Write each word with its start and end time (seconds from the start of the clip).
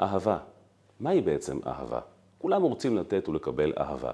אהבה. 0.00 0.38
מהי 1.00 1.20
בעצם 1.20 1.58
אהבה? 1.66 2.00
כולם 2.38 2.62
רוצים 2.62 2.96
לתת 2.96 3.28
ולקבל 3.28 3.72
אהבה. 3.78 4.10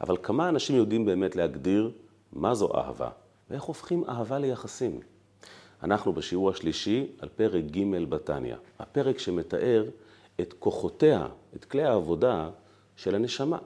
אבל 0.00 0.16
כמה 0.22 0.48
אנשים 0.48 0.76
יודעים 0.76 1.04
באמת 1.04 1.36
להגדיר 1.36 1.90
מה 2.32 2.54
זו 2.54 2.68
אהבה, 2.74 3.08
ואיך 3.50 3.62
הופכים 3.62 4.04
אהבה 4.08 4.38
ליחסים? 4.38 5.00
אנחנו 5.82 6.12
בשיעור 6.12 6.50
השלישי 6.50 7.06
על 7.18 7.28
פרק 7.28 7.64
ג' 7.64 8.04
בתניא, 8.08 8.56
הפרק 8.78 9.18
שמתאר 9.18 9.84
את 10.40 10.54
כוחותיה, 10.58 11.26
את 11.56 11.64
כלי 11.64 11.82
העבודה 11.82 12.50
של 12.96 13.14
הנשמה. 13.14 13.58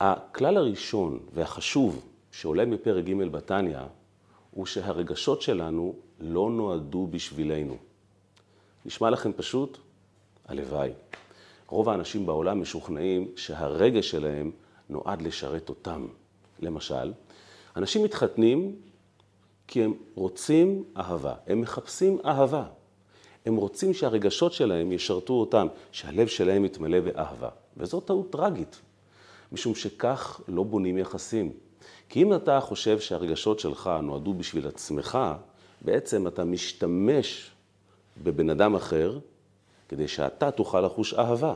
הכלל 0.00 0.56
הראשון 0.56 1.18
והחשוב 1.34 2.04
שעולה 2.30 2.64
מפרק 2.64 3.04
ג' 3.04 3.30
בתניא, 3.30 3.78
הוא 4.50 4.66
שהרגשות 4.66 5.42
שלנו 5.42 5.94
לא 6.20 6.50
נועדו 6.50 7.06
בשבילנו. 7.10 7.76
נשמע 8.84 9.10
לכם 9.10 9.32
פשוט? 9.32 9.78
הלוואי. 10.48 10.90
רוב 11.68 11.88
האנשים 11.88 12.26
בעולם 12.26 12.60
משוכנעים 12.60 13.28
שהרגש 13.36 14.10
שלהם 14.10 14.50
נועד 14.88 15.22
לשרת 15.22 15.68
אותם. 15.68 16.06
למשל, 16.60 17.12
אנשים 17.76 18.04
מתחתנים 18.04 18.76
כי 19.66 19.84
הם 19.84 19.94
רוצים 20.14 20.84
אהבה, 20.96 21.34
הם 21.46 21.60
מחפשים 21.60 22.18
אהבה. 22.24 22.64
הם 23.46 23.56
רוצים 23.56 23.94
שהרגשות 23.94 24.52
שלהם 24.52 24.92
ישרתו 24.92 25.32
אותם, 25.32 25.66
שהלב 25.92 26.26
שלהם 26.26 26.64
יתמלא 26.64 27.00
באהבה. 27.00 27.48
וזו 27.76 28.00
טעות 28.00 28.32
טרגית, 28.32 28.80
משום 29.52 29.74
שכך 29.74 30.40
לא 30.48 30.62
בונים 30.62 30.98
יחסים. 30.98 31.52
כי 32.08 32.22
אם 32.22 32.34
אתה 32.34 32.60
חושב 32.60 33.00
שהרגשות 33.00 33.58
שלך 33.60 33.90
נועדו 34.02 34.34
בשביל 34.34 34.66
עצמך, 34.66 35.18
בעצם 35.80 36.26
אתה 36.26 36.44
משתמש 36.44 37.53
בבן 38.22 38.50
אדם 38.50 38.74
אחר 38.74 39.18
כדי 39.88 40.08
שאתה 40.08 40.50
תוכל 40.50 40.80
לחוש 40.80 41.14
אהבה. 41.14 41.54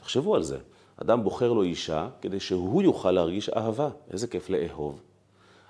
תחשבו 0.00 0.34
על 0.34 0.42
זה. 0.42 0.58
אדם 0.96 1.24
בוחר 1.24 1.52
לו 1.52 1.62
אישה 1.62 2.08
כדי 2.20 2.40
שהוא 2.40 2.82
יוכל 2.82 3.10
להרגיש 3.10 3.48
אהבה. 3.48 3.88
איזה 4.10 4.26
כיף 4.26 4.50
לאהוב. 4.50 5.00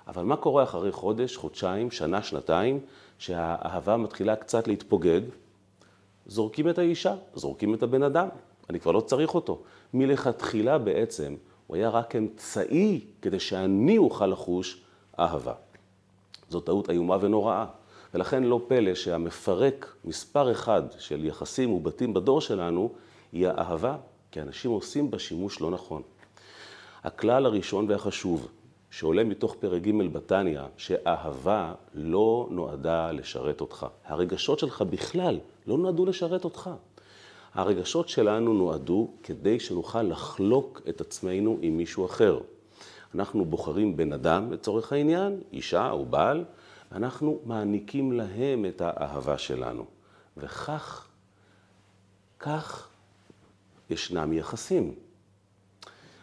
אבל 0.07 0.23
מה 0.23 0.35
קורה 0.35 0.63
אחרי 0.63 0.91
חודש, 0.91 1.37
חודשיים, 1.37 1.91
שנה, 1.91 2.23
שנתיים, 2.23 2.79
שהאהבה 3.17 3.97
מתחילה 3.97 4.35
קצת 4.35 4.67
להתפוגג? 4.67 5.21
זורקים 6.25 6.69
את 6.69 6.77
האישה, 6.77 7.15
זורקים 7.35 7.73
את 7.73 7.83
הבן 7.83 8.03
אדם. 8.03 8.27
אני 8.69 8.79
כבר 8.79 8.91
לא 8.91 9.01
צריך 9.01 9.35
אותו. 9.35 9.61
מלכתחילה 9.93 10.77
בעצם 10.77 11.35
הוא 11.67 11.77
היה 11.77 11.89
רק 11.89 12.15
אמצעי 12.15 13.05
כדי 13.21 13.39
שאני 13.39 13.97
אוכל 13.97 14.27
לחוש 14.27 14.81
אהבה. 15.19 15.53
זו 16.49 16.59
טעות 16.59 16.89
איומה 16.89 17.17
ונוראה. 17.21 17.65
ולכן 18.13 18.43
לא 18.43 18.61
פלא 18.67 18.95
שהמפרק 18.95 19.95
מספר 20.05 20.51
אחד 20.51 20.83
של 20.99 21.25
יחסים 21.25 21.73
ובתים 21.73 22.13
בדור 22.13 22.41
שלנו 22.41 22.91
היא 23.31 23.47
האהבה, 23.47 23.97
כי 24.31 24.41
אנשים 24.41 24.71
עושים 24.71 25.11
בה 25.11 25.19
שימוש 25.19 25.61
לא 25.61 25.71
נכון. 25.71 26.01
הכלל 27.03 27.45
הראשון 27.45 27.85
והחשוב 27.89 28.47
שעולה 28.89 29.23
מתוך 29.23 29.55
פרק 29.59 29.81
ג' 29.81 30.13
בתניא, 30.13 30.61
שאהבה 30.77 31.73
לא 31.93 32.47
נועדה 32.51 33.11
לשרת 33.11 33.61
אותך. 33.61 33.85
הרגשות 34.05 34.59
שלך 34.59 34.81
בכלל 34.81 35.39
לא 35.67 35.77
נועדו 35.77 36.05
לשרת 36.05 36.43
אותך. 36.43 36.69
הרגשות 37.53 38.09
שלנו 38.09 38.53
נועדו 38.53 39.11
כדי 39.23 39.59
שנוכל 39.59 40.01
לחלוק 40.01 40.81
את 40.89 41.01
עצמנו 41.01 41.57
עם 41.61 41.77
מישהו 41.77 42.05
אחר. 42.05 42.39
אנחנו 43.15 43.45
בוחרים 43.45 43.97
בן 43.97 44.13
אדם 44.13 44.51
לצורך 44.51 44.93
העניין, 44.93 45.41
אישה 45.53 45.91
או 45.91 46.05
בעל, 46.05 46.43
אנחנו 46.91 47.39
מעניקים 47.45 48.11
להם 48.11 48.65
את 48.65 48.81
האהבה 48.81 49.37
שלנו. 49.37 49.85
וכך, 50.37 51.07
כך 52.39 52.89
ישנם 53.89 54.33
יחסים. 54.33 54.95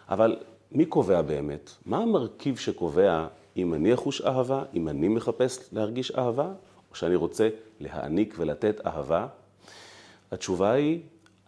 אבל 0.09 0.37
מי 0.73 0.87
קובע 0.87 1.23
באמת? 1.23 1.71
מה 1.87 1.99
המרכיב 1.99 2.57
שקובע 2.57 3.27
אם 3.57 3.75
אני 3.75 3.95
אחוש 3.95 4.21
אהבה, 4.21 4.65
אם 4.75 4.89
אני 4.89 5.09
מחפש 5.09 5.69
להרגיש 5.73 6.11
אהבה, 6.11 6.53
או 6.91 6.95
שאני 6.95 7.15
רוצה 7.15 7.49
להעניק 7.81 8.35
ולתת 8.39 8.87
אהבה? 8.87 9.27
התשובה 10.31 10.73
היא, 10.73 11.01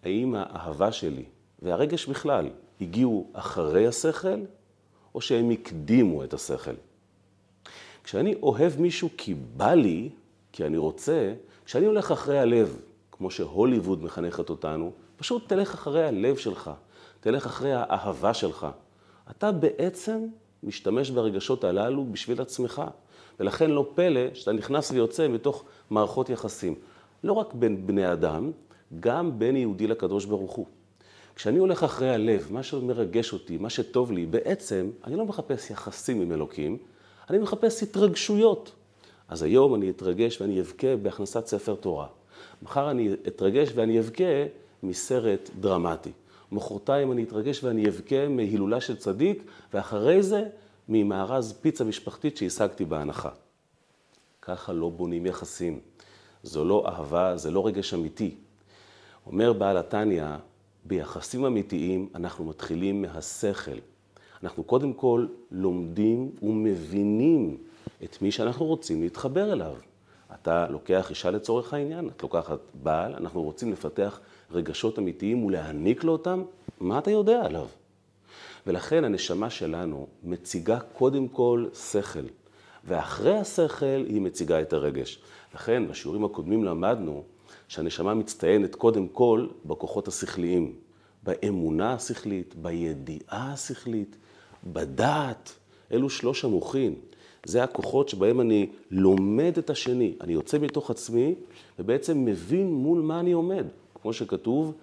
האם 0.03 0.34
האהבה 0.34 0.93
שלי 0.93 1.25
והרגש 1.62 2.06
בכלל 2.06 2.49
הגיעו 2.81 3.27
אחרי 3.33 3.87
השכל, 3.87 4.41
או 5.15 5.21
שהם 5.21 5.50
הקדימו 5.50 6.25
את 6.25 6.34
השכל? 6.34 6.75
כשאני 8.10 8.34
אוהב 8.43 8.81
מישהו 8.81 9.09
כי 9.16 9.34
בא 9.34 9.75
לי, 9.75 10.09
כי 10.53 10.65
אני 10.65 10.76
רוצה, 10.76 11.34
כשאני 11.65 11.87
הולך 11.87 12.10
אחרי 12.10 12.38
הלב, 12.38 12.76
כמו 13.12 13.31
שהוליווד 13.31 14.04
מחנכת 14.04 14.50
אותנו, 14.50 14.93
פשוט 15.16 15.48
תלך 15.48 15.75
אחרי 15.75 16.04
הלב 16.04 16.37
שלך, 16.37 16.71
תלך 17.21 17.47
אחרי 17.47 17.72
האהבה 17.72 18.34
שלך. 18.34 18.66
אתה 19.31 19.53
בעצם 19.53 20.26
משתמש 20.62 21.10
ברגשות 21.10 21.65
הללו 21.65 22.06
בשביל 22.12 22.41
עצמך. 22.41 22.82
ולכן 23.41 23.71
לא 23.71 23.91
פלא 23.94 24.34
שאתה 24.34 24.53
נכנס 24.53 24.91
ויוצא 24.91 25.28
מתוך 25.28 25.65
מערכות 25.91 26.31
יחסים. 26.31 26.75
לא 27.25 27.32
רק 27.32 27.54
בין 27.54 27.87
בני 27.87 28.12
אדם, 28.12 28.50
גם 29.00 29.38
בין 29.38 29.56
יהודי 29.56 29.87
לקדוש 29.87 30.25
ברוך 30.25 30.53
הוא. 30.53 30.66
כשאני 31.37 31.59
הולך 31.59 31.82
אחרי 31.82 32.10
הלב, 32.10 32.47
מה 32.50 32.62
שמרגש 32.62 33.32
אותי, 33.32 33.56
מה 33.56 33.71
שטוב 33.71 34.12
לי, 34.12 34.27
בעצם 34.27 34.91
אני 35.04 35.16
לא 35.16 35.27
מחפש 35.27 35.71
יחסים 35.71 36.21
עם 36.21 36.32
אלוקים, 36.32 36.78
אני 37.31 37.39
מחפש 37.39 37.83
התרגשויות. 37.83 38.73
אז 39.29 39.43
היום 39.43 39.75
אני 39.75 39.91
אתרגש 39.91 40.41
ואני 40.41 40.61
אבכה 40.61 40.97
בהכנסת 40.97 41.47
ספר 41.47 41.75
תורה. 41.75 42.07
מחר 42.63 42.91
אני 42.91 43.13
אתרגש 43.29 43.69
ואני 43.75 43.99
אבכה 44.01 44.25
מסרט 44.83 45.51
דרמטי. 45.61 46.11
מחרתיים 46.53 47.13
אני 47.13 47.23
אתרגש 47.23 47.65
ואני 47.65 47.89
אבכה 47.89 48.29
מהילולה 48.29 48.81
של 48.81 48.97
צדיק, 48.97 49.43
ואחרי 49.75 50.23
זה 50.23 50.45
ממארז 50.89 51.59
פיצה 51.61 51.85
משפחתית 51.85 52.37
שהשגתי 52.37 52.85
בהנחה. 52.85 53.31
ככה 54.43 54.73
לא 54.73 54.89
בונים 54.89 55.27
יחסים. 55.27 55.81
זו 56.43 56.65
לא 56.65 56.89
אהבה, 56.89 57.37
זה 57.37 57.51
לא 57.51 57.67
רגש 57.67 57.95
אמיתי. 57.95 58.35
אומר 59.27 59.53
בעל 59.53 59.77
התניא, 59.77 60.27
ביחסים 60.85 61.45
אמיתיים 61.45 62.09
אנחנו 62.15 62.45
מתחילים 62.45 63.03
מהשכל. 63.03 63.79
אנחנו 64.43 64.65
קודם 64.65 64.93
כל 64.93 65.27
לומדים 65.51 66.31
ומבינים 66.43 67.56
את 68.05 68.23
מי 68.23 68.31
שאנחנו 68.31 68.67
רוצים 68.67 69.03
להתחבר 69.03 69.53
אליו. 69.53 69.75
אתה 70.34 70.67
לוקח 70.71 71.11
אישה 71.11 71.31
לצורך 71.31 71.75
העניין, 71.75 72.09
את 72.09 72.23
לוקחת 72.23 72.59
בעל, 72.75 73.15
אנחנו 73.15 73.43
רוצים 73.43 73.73
לפתח 73.73 74.21
רגשות 74.51 74.99
אמיתיים 74.99 75.45
ולהעניק 75.45 76.05
לו 76.05 76.12
אותם, 76.12 76.43
מה 76.81 76.99
אתה 76.99 77.11
יודע 77.11 77.45
עליו? 77.45 77.67
ולכן 78.67 79.05
הנשמה 79.05 79.51
שלנו 79.51 80.06
מציגה 80.23 80.81
קודם 80.81 81.28
כל 81.28 81.67
שכל, 81.91 82.25
ואחרי 82.84 83.39
השכל 83.39 84.05
היא 84.07 84.21
מציגה 84.21 84.61
את 84.61 84.72
הרגש. 84.72 85.19
לכן 85.55 85.89
בשיעורים 85.89 86.25
הקודמים 86.25 86.65
למדנו 86.65 87.25
שהנשמה 87.69 88.15
מצטיינת 88.15 88.75
קודם 88.75 89.09
כל 89.09 89.47
בכוחות 89.65 90.09
השכליים, 90.09 90.75
באמונה 91.22 91.93
השכלית, 91.93 92.55
בידיעה 92.55 93.53
השכלית, 93.53 94.17
בדעת, 94.65 95.53
אלו 95.93 96.10
שלוש 96.10 96.44
המוחין. 96.44 96.94
זה 97.47 97.65
הכוחות 97.65 98.09
שבהם 98.09 98.41
אני 98.41 98.71
לומד 98.91 99.53
את 99.59 99.71
השני. 99.71 100.15
אני 100.21 100.32
יוצא 100.32 100.59
מתוך 100.59 100.91
עצמי 100.91 101.34
ובעצם 101.78 102.25
מבין 102.25 102.72
מול 102.72 103.00
מה 103.00 103.21
אני 103.21 103.32
עומד. 103.32 103.66
כמו 104.03 104.12
שכתוב, 104.12 104.75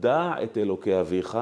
דע 0.00 0.34
את 0.42 0.58
אלוקי 0.58 1.00
אביך, 1.00 1.38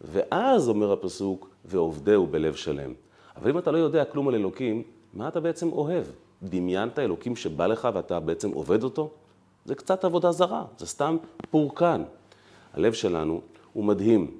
ואז 0.00 0.68
אומר 0.68 0.92
הפסוק, 0.92 1.50
ועובדהו 1.64 2.26
בלב 2.26 2.54
שלם. 2.54 2.92
אבל 3.36 3.50
אם 3.50 3.58
אתה 3.58 3.70
לא 3.70 3.78
יודע 3.78 4.04
כלום 4.04 4.28
על 4.28 4.34
אלוקים, 4.34 4.82
מה 5.14 5.28
אתה 5.28 5.40
בעצם 5.40 5.72
אוהב? 5.72 6.04
דמיינת 6.42 6.98
אלוקים 6.98 7.36
שבא 7.36 7.66
לך 7.66 7.88
ואתה 7.94 8.20
בעצם 8.20 8.50
עובד 8.50 8.82
אותו? 8.82 9.10
זה 9.64 9.74
קצת 9.74 10.04
עבודה 10.04 10.32
זרה, 10.32 10.64
זה 10.78 10.86
סתם 10.86 11.16
פורקן. 11.50 12.02
הלב 12.72 12.92
שלנו 12.92 13.40
הוא 13.72 13.84
מדהים, 13.84 14.30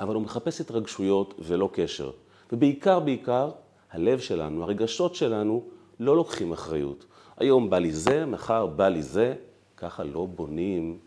אבל 0.00 0.14
הוא 0.14 0.22
מחפש 0.22 0.60
התרגשויות 0.60 1.34
ולא 1.38 1.70
קשר. 1.72 2.10
ובעיקר, 2.52 3.00
בעיקר, 3.00 3.50
הלב 3.90 4.18
שלנו, 4.18 4.62
הרגשות 4.62 5.14
שלנו, 5.14 5.64
לא 6.00 6.16
לוקחים 6.16 6.52
אחריות. 6.52 7.04
היום 7.36 7.70
בא 7.70 7.78
לי 7.78 7.92
זה, 7.92 8.26
מחר 8.26 8.66
בא 8.66 8.88
לי 8.88 9.02
זה, 9.02 9.34
ככה 9.76 10.04
לא 10.04 10.26
בונים 10.26 10.98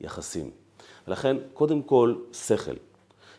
יחסים. 0.00 0.50
ולכן, 1.08 1.36
קודם 1.54 1.82
כל, 1.82 2.14
שכל. 2.32 2.74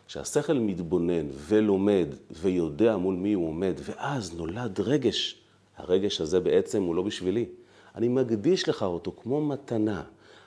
כשהשכל 0.06 0.58
מתבונן 0.58 1.26
ולומד 1.30 2.06
ויודע 2.30 2.96
מול 2.96 3.14
מי 3.14 3.32
הוא 3.32 3.48
עומד, 3.48 3.74
ואז 3.82 4.36
נולד 4.36 4.80
רגש, 4.80 5.40
הרגש 5.76 6.20
הזה 6.20 6.40
בעצם 6.40 6.82
הוא 6.82 6.94
לא 6.94 7.02
בשבילי. 7.02 7.46
אני 7.94 8.08
מקדיש 8.08 8.68
לך 8.68 8.82
אותו 8.82 9.12
כמו 9.22 9.46
מתנה. 9.46 10.02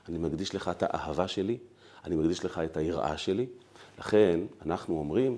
אני 0.09 0.17
מקדיש 0.17 0.55
לך 0.55 0.67
את 0.67 0.83
האהבה 0.83 1.27
שלי, 1.27 1.57
אני 2.05 2.15
מקדיש 2.15 2.45
לך 2.45 2.59
את 2.59 2.77
היראה 2.77 3.17
שלי. 3.17 3.45
לכן, 3.99 4.39
אנחנו 4.65 4.97
אומרים 4.97 5.37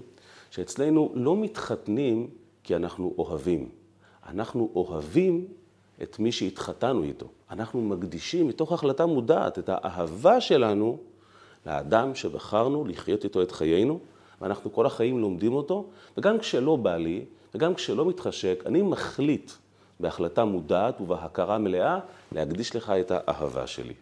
שאצלנו 0.51 1.11
לא 1.15 1.35
מתחתנים 1.37 2.29
כי 2.63 2.75
אנחנו 2.75 3.13
אוהבים. 3.17 3.69
אנחנו 4.29 4.71
אוהבים 4.75 5.47
את 6.03 6.19
מי 6.19 6.31
שהתחתנו 6.31 7.03
איתו. 7.03 7.27
אנחנו 7.51 7.81
מקדישים 7.81 8.47
מתוך 8.47 8.71
החלטה 8.71 9.05
מודעת 9.05 9.59
את 9.59 9.69
האהבה 9.73 10.41
שלנו 10.41 10.97
לאדם 11.65 12.15
שבחרנו 12.15 12.85
לחיות 12.85 13.23
איתו 13.23 13.41
את 13.41 13.51
חיינו, 13.51 13.99
ואנחנו 14.41 14.73
כל 14.73 14.85
החיים 14.85 15.19
לומדים 15.19 15.53
אותו, 15.53 15.89
וגם 16.17 16.39
כשלא 16.39 16.75
בא 16.75 16.97
לי, 16.97 17.25
וגם 17.55 17.75
כשלא 17.75 18.05
מתחשק, 18.05 18.63
אני 18.65 18.81
מחליט 18.81 19.51
בהחלטה 19.99 20.45
מודעת 20.45 21.01
ובהכרה 21.01 21.57
מלאה 21.57 21.99
להקדיש 22.31 22.75
לך 22.75 22.89
את 22.89 23.11
האהבה 23.11 23.67
שלי. 23.67 23.93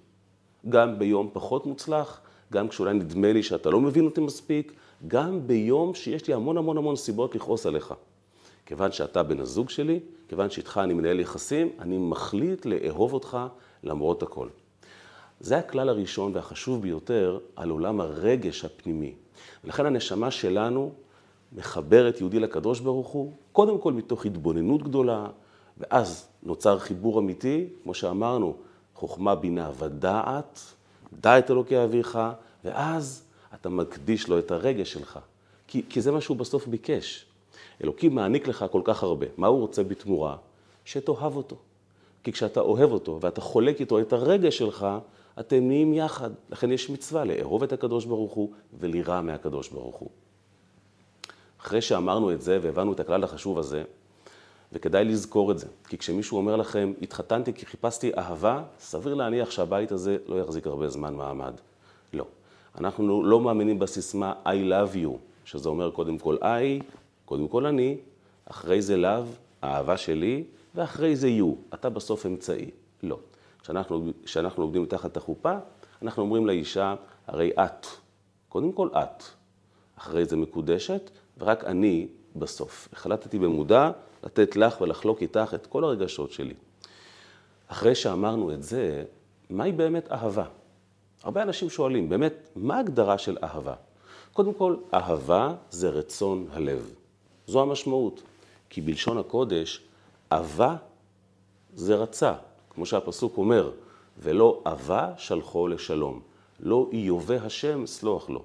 גם 0.69 0.99
ביום 0.99 1.29
פחות 1.33 1.65
מוצלח, 1.65 2.21
גם 2.53 2.67
כשאולי 2.67 2.93
נדמה 2.93 3.33
לי 3.33 3.43
שאתה 3.43 3.69
לא 3.69 3.79
מבין 3.79 4.05
אותי 4.05 4.21
מספיק, 4.21 4.73
גם 5.07 5.47
ביום 5.47 5.93
שיש 5.93 6.27
לי 6.27 6.33
המון 6.33 6.57
המון 6.57 6.77
המון 6.77 6.95
סיבות 6.95 7.35
לכעוס 7.35 7.65
עליך. 7.65 7.93
כיוון 8.65 8.91
שאתה 8.91 9.23
בן 9.23 9.39
הזוג 9.39 9.69
שלי, 9.69 9.99
כיוון 10.27 10.49
שאיתך 10.49 10.79
אני 10.83 10.93
מנהל 10.93 11.19
יחסים, 11.19 11.69
אני 11.79 11.97
מחליט 11.97 12.65
לאהוב 12.65 13.13
אותך 13.13 13.37
למרות 13.83 14.23
הכל. 14.23 14.47
זה 15.39 15.57
הכלל 15.57 15.89
הראשון 15.89 16.31
והחשוב 16.35 16.81
ביותר 16.81 17.39
על 17.55 17.69
עולם 17.69 18.01
הרגש 18.01 18.65
הפנימי. 18.65 19.15
ולכן 19.63 19.85
הנשמה 19.85 20.31
שלנו 20.31 20.91
מחברת 21.55 22.19
יהודי 22.19 22.39
לקדוש 22.39 22.79
ברוך 22.79 23.07
הוא, 23.07 23.31
קודם 23.51 23.81
כל 23.81 23.93
מתוך 23.93 24.25
התבוננות 24.25 24.83
גדולה, 24.83 25.27
ואז 25.77 26.27
נוצר 26.43 26.79
חיבור 26.79 27.19
אמיתי, 27.19 27.67
כמו 27.83 27.93
שאמרנו, 27.93 28.55
חוכמה, 28.95 29.35
בינה 29.35 29.71
ודעת, 29.79 30.59
דע 31.13 31.39
את 31.39 31.51
אלוקי 31.51 31.83
אביך, 31.83 32.19
ואז 32.63 33.23
אתה 33.53 33.69
מקדיש 33.69 34.27
לו 34.27 34.39
את 34.39 34.51
הרגש 34.51 34.93
שלך. 34.93 35.19
כי, 35.67 35.81
כי 35.89 36.01
זה 36.01 36.11
מה 36.11 36.21
שהוא 36.21 36.37
בסוף 36.37 36.67
ביקש. 36.67 37.25
אלוקים 37.83 38.15
מעניק 38.15 38.47
לך 38.47 38.65
כל 38.71 38.81
כך 38.83 39.03
הרבה. 39.03 39.25
מה 39.37 39.47
הוא 39.47 39.59
רוצה 39.59 39.83
בתמורה? 39.83 40.37
שתאהב 40.85 41.35
אותו. 41.35 41.55
כי 42.23 42.31
כשאתה 42.31 42.59
אוהב 42.59 42.91
אותו 42.91 43.19
ואתה 43.21 43.41
חולק 43.41 43.79
איתו 43.79 43.99
את 43.99 44.13
הרגש 44.13 44.57
שלך, 44.57 44.87
אתם 45.39 45.67
נהיים 45.67 45.93
יחד. 45.93 46.29
לכן 46.49 46.71
יש 46.71 46.89
מצווה 46.89 47.25
לאהוב 47.25 47.63
את 47.63 47.73
הקדוש 47.73 48.05
ברוך 48.05 48.33
הוא 48.33 48.51
ולירא 48.79 49.21
מהקדוש 49.21 49.69
ברוך 49.69 49.95
הוא. 49.95 50.09
אחרי 51.61 51.81
שאמרנו 51.81 52.31
את 52.31 52.41
זה 52.41 52.59
והבנו 52.61 52.93
את 52.93 52.99
הכלל 52.99 53.23
החשוב 53.23 53.59
הזה, 53.59 53.83
וכדאי 54.71 55.05
לזכור 55.05 55.51
את 55.51 55.59
זה, 55.59 55.67
כי 55.87 55.97
כשמישהו 55.97 56.37
אומר 56.37 56.55
לכם, 56.55 56.93
התחתנתי 57.01 57.53
כי 57.53 57.65
חיפשתי 57.65 58.11
אהבה, 58.17 58.63
סביר 58.79 59.13
להניח 59.13 59.51
שהבית 59.51 59.91
הזה 59.91 60.17
לא 60.25 60.41
יחזיק 60.41 60.67
הרבה 60.67 60.89
זמן 60.89 61.13
מעמד. 61.13 61.53
לא. 62.13 62.25
אנחנו 62.77 63.23
לא 63.23 63.41
מאמינים 63.41 63.79
בסיסמה 63.79 64.33
I 64.45 64.47
love 64.47 64.95
you, 64.95 65.17
שזה 65.45 65.69
אומר 65.69 65.91
קודם 65.91 66.17
כל 66.17 66.37
I, 66.41 66.83
קודם 67.25 67.47
כל 67.47 67.65
אני, 67.65 67.97
אחרי 68.45 68.81
זה 68.81 68.95
love, 68.95 69.35
האהבה 69.61 69.97
שלי, 69.97 70.43
ואחרי 70.75 71.15
זה 71.15 71.27
you, 71.39 71.73
אתה 71.73 71.89
בסוף 71.89 72.25
אמצעי. 72.25 72.69
לא. 73.03 73.19
כשאנחנו, 73.61 74.63
עובדים 74.63 74.83
מתחת 74.83 75.17
החופה, 75.17 75.53
אנחנו 76.01 76.23
אומרים 76.23 76.47
לאישה, 76.47 76.95
הרי 77.27 77.51
את, 77.51 77.87
קודם 78.49 78.71
כל 78.71 78.89
את, 78.93 79.23
אחרי 79.97 80.25
זה 80.25 80.35
מקודשת, 80.37 81.09
ורק 81.37 81.63
אני 81.63 82.07
בסוף. 82.35 82.87
החלטתי 82.93 83.39
במודע 83.39 83.91
לתת 84.27 84.55
לך 84.55 84.81
ולחלוק 84.81 85.21
איתך 85.21 85.51
את 85.55 85.67
כל 85.67 85.83
הרגשות 85.83 86.31
שלי. 86.31 86.53
אחרי 87.67 87.95
שאמרנו 87.95 88.53
את 88.53 88.63
זה, 88.63 89.03
מהי 89.49 89.71
באמת 89.71 90.11
אהבה? 90.11 90.45
הרבה 91.23 91.43
אנשים 91.43 91.69
שואלים, 91.69 92.09
באמת, 92.09 92.49
מה 92.55 92.77
ההגדרה 92.77 93.17
של 93.17 93.37
אהבה? 93.43 93.73
קודם 94.33 94.53
כל, 94.53 94.75
אהבה 94.93 95.55
זה 95.69 95.89
רצון 95.89 96.47
הלב. 96.51 96.93
זו 97.47 97.61
המשמעות. 97.61 98.21
כי 98.69 98.81
בלשון 98.81 99.17
הקודש, 99.17 99.81
אהבה 100.31 100.75
זה 101.73 101.95
רצה. 101.95 102.33
כמו 102.69 102.85
שהפסוק 102.85 103.37
אומר, 103.37 103.71
ולא 104.17 104.61
אהבה 104.67 105.13
שלחו 105.17 105.67
לשלום. 105.67 106.21
לא 106.59 106.89
איובה 106.91 107.43
השם 107.43 107.85
סלוח 107.85 108.29
לו. 108.29 108.43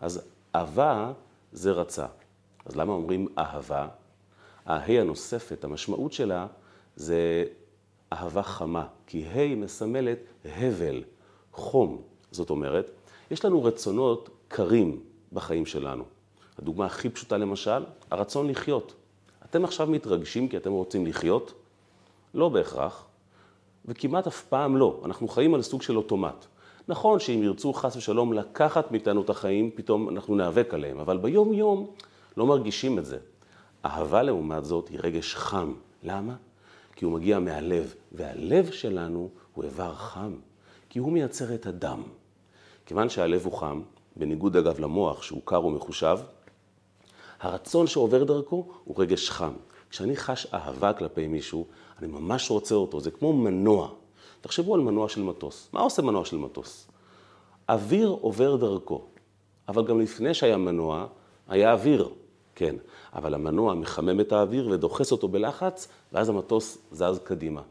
אז 0.00 0.22
אהבה 0.54 1.12
זה 1.52 1.72
רצה. 1.72 2.06
אז 2.66 2.76
למה 2.76 2.92
אומרים 2.92 3.28
אהבה? 3.38 3.88
ההי 4.70 5.00
הנוספת, 5.00 5.64
המשמעות 5.64 6.12
שלה 6.12 6.46
זה 6.96 7.44
אהבה 8.12 8.42
חמה, 8.42 8.86
כי 9.06 9.24
ה' 9.24 9.56
מסמלת 9.56 10.18
הבל, 10.44 11.02
חום. 11.52 12.02
זאת 12.30 12.50
אומרת, 12.50 12.90
יש 13.30 13.44
לנו 13.44 13.64
רצונות 13.64 14.28
קרים 14.48 15.00
בחיים 15.32 15.66
שלנו. 15.66 16.04
הדוגמה 16.58 16.86
הכי 16.86 17.08
פשוטה 17.08 17.36
למשל, 17.36 17.84
הרצון 18.10 18.48
לחיות. 18.48 18.94
אתם 19.44 19.64
עכשיו 19.64 19.86
מתרגשים 19.86 20.48
כי 20.48 20.56
אתם 20.56 20.72
רוצים 20.72 21.06
לחיות? 21.06 21.52
לא 22.34 22.48
בהכרח, 22.48 23.06
וכמעט 23.84 24.26
אף 24.26 24.42
פעם 24.42 24.76
לא. 24.76 25.00
אנחנו 25.04 25.28
חיים 25.28 25.54
על 25.54 25.62
סוג 25.62 25.82
של 25.82 25.96
אוטומט. 25.96 26.46
נכון 26.88 27.18
שאם 27.18 27.42
ירצו 27.42 27.72
חס 27.72 27.96
ושלום 27.96 28.32
לקחת 28.32 28.92
מאיתנו 28.92 29.22
את 29.22 29.30
החיים, 29.30 29.70
פתאום 29.74 30.08
אנחנו 30.08 30.36
ניאבק 30.36 30.74
עליהם, 30.74 30.98
אבל 30.98 31.18
ביום-יום 31.18 31.90
לא 32.36 32.46
מרגישים 32.46 32.98
את 32.98 33.04
זה. 33.04 33.18
אהבה 33.84 34.22
לעומת 34.22 34.64
זאת 34.64 34.88
היא 34.88 34.98
רגש 35.02 35.34
חם. 35.34 35.74
למה? 36.02 36.36
כי 36.96 37.04
הוא 37.04 37.12
מגיע 37.12 37.38
מהלב, 37.38 37.94
והלב 38.12 38.70
שלנו 38.70 39.28
הוא 39.54 39.64
איבר 39.64 39.94
חם, 39.94 40.34
כי 40.88 40.98
הוא 40.98 41.12
מייצר 41.12 41.54
את 41.54 41.66
הדם. 41.66 42.02
כיוון 42.86 43.08
שהלב 43.08 43.44
הוא 43.44 43.52
חם, 43.52 43.82
בניגוד 44.16 44.56
אגב 44.56 44.80
למוח 44.80 45.22
שהוא 45.22 45.40
קר 45.44 45.64
ומחושב, 45.64 46.18
הרצון 47.40 47.86
שעובר 47.86 48.24
דרכו 48.24 48.68
הוא 48.84 49.02
רגש 49.02 49.30
חם. 49.30 49.52
כשאני 49.90 50.16
חש 50.16 50.46
אהבה 50.54 50.92
כלפי 50.92 51.28
מישהו, 51.28 51.66
אני 51.98 52.06
ממש 52.06 52.50
רוצה 52.50 52.74
אותו, 52.74 53.00
זה 53.00 53.10
כמו 53.10 53.32
מנוע. 53.32 53.88
תחשבו 54.40 54.74
על 54.74 54.80
מנוע 54.80 55.08
של 55.08 55.22
מטוס. 55.22 55.68
מה 55.72 55.80
עושה 55.80 56.02
מנוע 56.02 56.24
של 56.24 56.36
מטוס? 56.36 56.88
אוויר 57.68 58.08
עובר 58.08 58.56
דרכו, 58.56 59.04
אבל 59.68 59.84
גם 59.84 60.00
לפני 60.00 60.34
שהיה 60.34 60.56
מנוע, 60.56 61.06
היה 61.48 61.72
אוויר, 61.72 62.08
כן. 62.60 62.76
אבל 63.14 63.34
המנוע 63.34 63.74
מחמם 63.74 64.20
את 64.20 64.32
האוויר 64.32 64.68
ודוחס 64.68 65.12
אותו 65.12 65.28
בלחץ, 65.28 65.88
ואז 66.12 66.28
המטוס 66.28 66.78
זז 66.92 67.20
קדימה. 67.24 67.62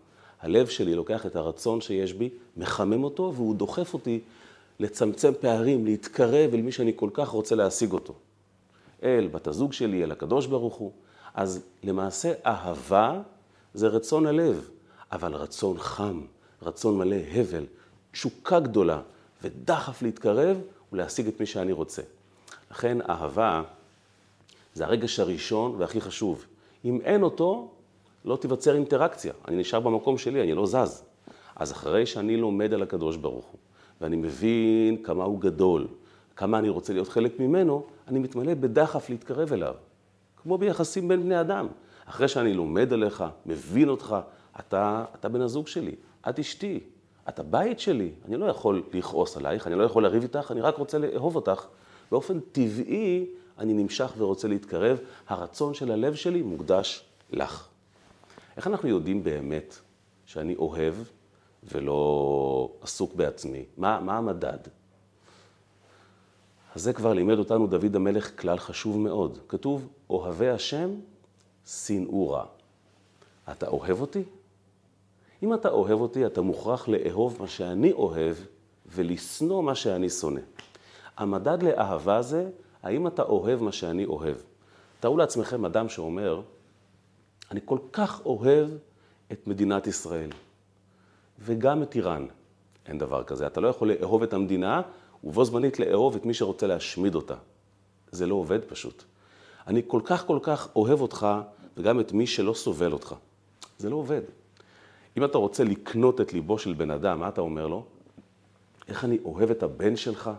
הלב 0.41 0.68
שלי 0.68 0.95
לוקח 0.95 1.25
את 1.25 1.36
הרצון 1.36 1.81
שיש 1.81 2.13
בי, 2.13 2.30
מחמם 2.57 3.03
אותו, 3.03 3.33
והוא 3.36 3.56
דוחף 3.56 3.94
אותי 3.94 4.19
לצמצם 4.80 5.31
פערים, 5.39 5.86
להתקרב 5.86 6.53
אל 6.53 6.62
מי 6.62 6.71
שאני 6.71 6.91
כל 6.95 7.09
כך 7.13 7.30
רוצה 7.30 7.56
להשיג 7.56 7.91
אותו. 7.91 8.13
אל 9.03 9.30
בת 9.31 9.47
הזוג 9.47 9.74
שלי, 9.74 10.03
אל 10.03 10.12
הקדוש 10.12 10.45
ברוך 10.45 10.75
הוא. 10.75 10.92
אז 11.33 11.62
למעשה 11.83 12.33
אהבה 12.45 13.21
זה 13.74 13.88
רצון 13.88 14.25
הלב, 14.25 14.69
אבל 15.12 15.33
רצון 15.33 15.77
חם, 15.80 16.21
רצון 16.62 16.97
מלא 16.97 17.18
הבל, 17.33 17.65
תשוקה 18.12 18.59
גדולה 18.59 19.01
ודחף 19.44 20.01
להתקרב 20.01 20.57
ולהשיג 20.94 21.28
את 21.28 21.40
מי 21.40 21.45
שאני 21.45 21.71
רוצה. 21.71 22.02
לכן 22.71 22.97
אהבה 23.09 23.64
זה 24.73 24.85
הרגש 24.85 25.19
הראשון 25.19 25.76
והכי 25.78 26.02
חשוב. 26.02 26.45
אם 26.85 26.99
אין 27.04 27.23
אותו, 27.23 27.71
לא 28.26 28.35
תיווצר 28.35 28.76
אינטראקציה. 28.76 29.33
אני 29.47 29.57
נשאר 29.57 29.80
במקום 29.80 30.18
שלי, 30.18 30.42
אני 30.42 30.54
לא 30.54 30.66
זז. 30.66 31.04
אז 31.56 31.71
אחרי 31.71 32.06
שאני 32.06 32.38
לומד 32.38 32.73
על 32.73 32.81
הקדוש 32.81 33.18
ברוך 33.18 33.45
הוא, 33.45 33.59
ואני 34.02 34.16
מבין 34.16 35.04
כמה 35.04 35.23
הוא 35.23 35.40
גדול, 35.40 35.88
כמה 36.35 36.59
אני 36.59 36.69
רוצה 36.69 36.94
להיות 36.94 37.07
חלק 37.07 37.40
ממנו, 37.40 37.83
אני 38.07 38.19
מתמלא 38.19 38.54
בדחף 38.54 39.09
להתקרב 39.09 39.54
אליו. 39.54 39.73
כמו 40.42 40.57
ביחסים 40.57 41.07
בין 41.07 41.23
בני 41.23 41.42
אדם. 41.42 41.68
אחרי 42.06 42.28
שאני 42.28 42.54
לומד 42.54 42.94
עליך, 42.94 43.23
מבין 43.45 43.90
אותך, 43.90 44.16
אתה, 44.59 45.06
אתה 45.16 45.30
בן 45.30 45.42
הזוג 45.42 45.68
שלי, 45.68 45.95
את 46.30 46.40
אשתי, 46.40 46.80
את 47.30 47.40
הבית 47.40 47.80
שלי. 47.80 48.11
אני 48.28 48.38
לא 48.38 48.45
יכול 48.45 48.83
לכעוס 48.94 49.38
עלייך, 49.38 49.68
אני 49.68 49.76
לא 49.76 49.83
יכול 49.83 50.04
לריב 50.04 50.23
איתך, 50.23 50.52
אני 50.52 50.61
רק 50.61 50.78
רוצה 50.78 50.97
לאהוב 50.97 51.35
אותך. 51.35 51.66
באופן 52.11 52.40
טבעי 52.40 53.26
אני 53.59 53.73
נמשך 53.73 54.13
ורוצה 54.18 54.47
להתקרב, 54.47 54.97
הרצון 55.28 55.73
של 55.73 55.92
הלב 55.92 56.16
שלי 56.16 56.42
מוקדש 56.42 57.06
לך. 57.31 57.68
איך 58.57 58.68
אנחנו 58.68 58.89
יודעים 58.89 59.23
באמת 59.23 59.75
שאני 60.25 60.56
אוהב 60.56 60.94
ולא 61.63 62.71
עסוק 62.81 63.13
בעצמי? 63.13 63.66
מה, 63.78 63.99
מה 63.99 64.18
המדד? 64.18 64.57
אז 66.75 66.81
זה 66.81 66.94
כבר 66.94 67.13
לימד 67.13 67.37
אותנו 67.37 67.68
דוד 67.68 67.95
המלך 67.95 68.42
כלל 68.42 68.57
חשוב 68.57 68.99
מאוד. 68.99 69.37
כתוב, 69.47 69.87
אוהבי 70.09 70.49
השם, 70.49 70.89
שנאו 71.68 72.30
רע. 72.30 72.45
אתה 73.51 73.68
אוהב 73.68 74.01
אותי? 74.01 74.23
אם 75.44 75.54
אתה 75.54 75.69
אוהב 75.69 76.01
אותי, 76.01 76.25
אתה 76.25 76.42
מוכרח 76.42 76.87
לאהוב 76.87 77.37
מה 77.39 77.47
שאני 77.47 77.92
אוהב 77.92 78.35
ולשנוא 78.85 79.63
מה 79.63 79.75
שאני 79.75 80.09
שונא. 80.09 80.42
המדד 81.18 81.63
לאהבה 81.63 82.21
זה, 82.21 82.49
האם 82.83 83.07
אתה 83.07 83.21
אוהב 83.21 83.64
מה 83.64 83.71
שאני 83.71 84.06
אוהב. 84.06 84.36
תארו 85.00 85.18
לעצמכם 85.18 85.66
אדם 85.66 85.90
שאומר, 85.90 86.42
אני 87.52 87.59
כל 87.66 87.80
כך 87.92 88.26
אוהב 88.26 88.69
את 89.31 89.48
מדינת 89.48 89.88
ישראל, 89.88 90.30
וגם 91.40 91.83
את 91.83 91.95
איראן. 91.95 92.26
אין 92.86 92.98
דבר 92.98 93.24
כזה. 93.24 93.48
אתה 93.48 93.62
לא 93.62 93.68
יכול 93.68 93.92
לאהוב 93.92 94.24
את 94.24 94.33
המדינה 94.33 94.81
ובו 95.24 95.45
זמנית 95.45 95.80
לאהוב 95.80 96.16
את 96.16 96.26
מי 96.26 96.33
שרוצה 96.33 96.68
להשמיד 96.68 97.16
אותה. 97.16 97.36
זה 98.12 98.28
לא 98.28 98.36
עובד 98.36 98.64
פשוט. 98.64 99.04
אני 99.68 99.81
כל 99.88 100.02
כך 100.06 100.26
כל 100.26 100.40
כך 100.42 100.69
אוהב 100.76 101.02
אותך, 101.02 101.28
וגם 101.78 102.00
את 102.00 102.12
מי 102.12 102.28
שלא 102.28 102.54
סובל 102.54 102.92
אותך. 102.92 103.16
זה 103.78 103.90
לא 103.90 103.95
עובד. 103.95 104.21
אם 105.18 105.26
אתה 105.26 105.38
רוצה 105.38 105.64
לקנות 105.64 106.21
את 106.21 106.33
ליבו 106.33 106.57
של 106.57 106.74
בן 106.74 106.92
אדם, 106.92 107.19
מה 107.19 107.30
אתה 107.30 107.42
אומר 107.42 107.68
לו? 107.68 107.86
איך 108.88 109.06
אני 109.06 109.18
אוהב 109.26 109.52
את 109.52 109.64
הבן 109.64 109.95
שלך? 109.95 110.31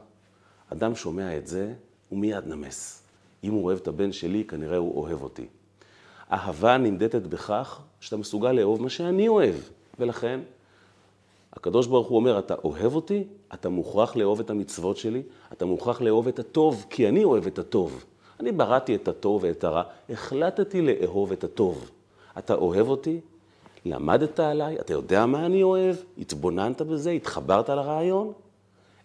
אדם 0.72 0.94
שומע 0.94 1.36
את 1.36 1.46
זה, 1.46 1.74
הוא 2.10 2.18
מיד 2.18 2.46
נמס. 2.46 3.02
אם 3.44 3.52
הוא 3.52 3.64
אוהב 3.64 3.78
את 3.78 3.88
הבן 3.88 4.12
שלי, 4.12 4.44
כנראה 4.44 4.76
הוא 4.76 5.02
אוהב 5.02 5.22
אותי. 5.22 5.46
אהבה 6.32 6.76
נמדדת 6.76 7.22
בכך 7.22 7.80
שאתה 8.00 8.16
מסוגל 8.16 8.52
לאהוב 8.52 8.82
מה 8.82 8.90
שאני 8.90 9.28
אוהב. 9.28 9.54
ולכן, 9.98 10.40
הקדוש 11.52 11.86
ברוך 11.86 12.08
הוא 12.08 12.16
אומר, 12.16 12.38
אתה 12.38 12.54
אוהב 12.64 12.94
אותי, 12.94 13.24
אתה 13.54 13.68
מוכרח 13.68 14.16
לאהוב 14.16 14.40
את 14.40 14.50
המצוות 14.50 14.96
שלי, 14.96 15.22
אתה 15.52 15.64
מוכרח 15.64 16.00
לאהוב 16.00 16.28
את 16.28 16.38
הטוב, 16.38 16.86
כי 16.90 17.08
אני 17.08 17.24
אוהב 17.24 17.46
את 17.46 17.58
הטוב. 17.58 18.04
אני 18.40 18.52
בראתי 18.52 18.94
את 18.94 19.08
הטוב 19.08 19.44
ואת 19.44 19.64
הרע, 19.64 19.82
החלטתי 20.10 20.82
לאהוב 20.82 21.32
את 21.32 21.44
הטוב. 21.44 21.90
אתה 22.38 22.54
אוהב 22.54 22.88
אותי? 22.88 23.20
למדת 23.84 24.40
עליי? 24.40 24.80
אתה 24.80 24.92
יודע 24.92 25.26
מה 25.26 25.46
אני 25.46 25.62
אוהב? 25.62 25.96
התבוננת 26.18 26.82
בזה? 26.82 27.10
התחברת 27.10 27.68
לרעיון? 27.70 28.32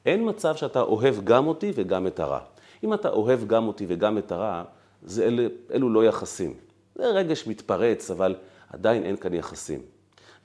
אין 0.05 0.29
מצב 0.29 0.55
שאתה 0.55 0.81
אוהב 0.81 1.15
גם 1.24 1.47
אותי 1.47 1.71
וגם 1.75 2.07
את 2.07 2.19
הרע. 2.19 2.39
אם 2.84 2.94
אתה 2.94 3.10
אוהב 3.10 3.48
גם 3.48 3.67
אותי 3.67 3.86
וגם 3.89 4.17
את 4.17 4.32
הרע, 4.32 4.63
זה 5.03 5.25
אל, 5.25 5.50
אלו 5.74 5.89
לא 5.89 6.05
יחסים. 6.05 6.53
זה 6.96 7.08
רגש 7.08 7.48
מתפרץ, 7.48 8.12
אבל 8.12 8.36
עדיין 8.70 9.03
אין 9.03 9.17
כאן 9.17 9.34
יחסים. 9.34 9.82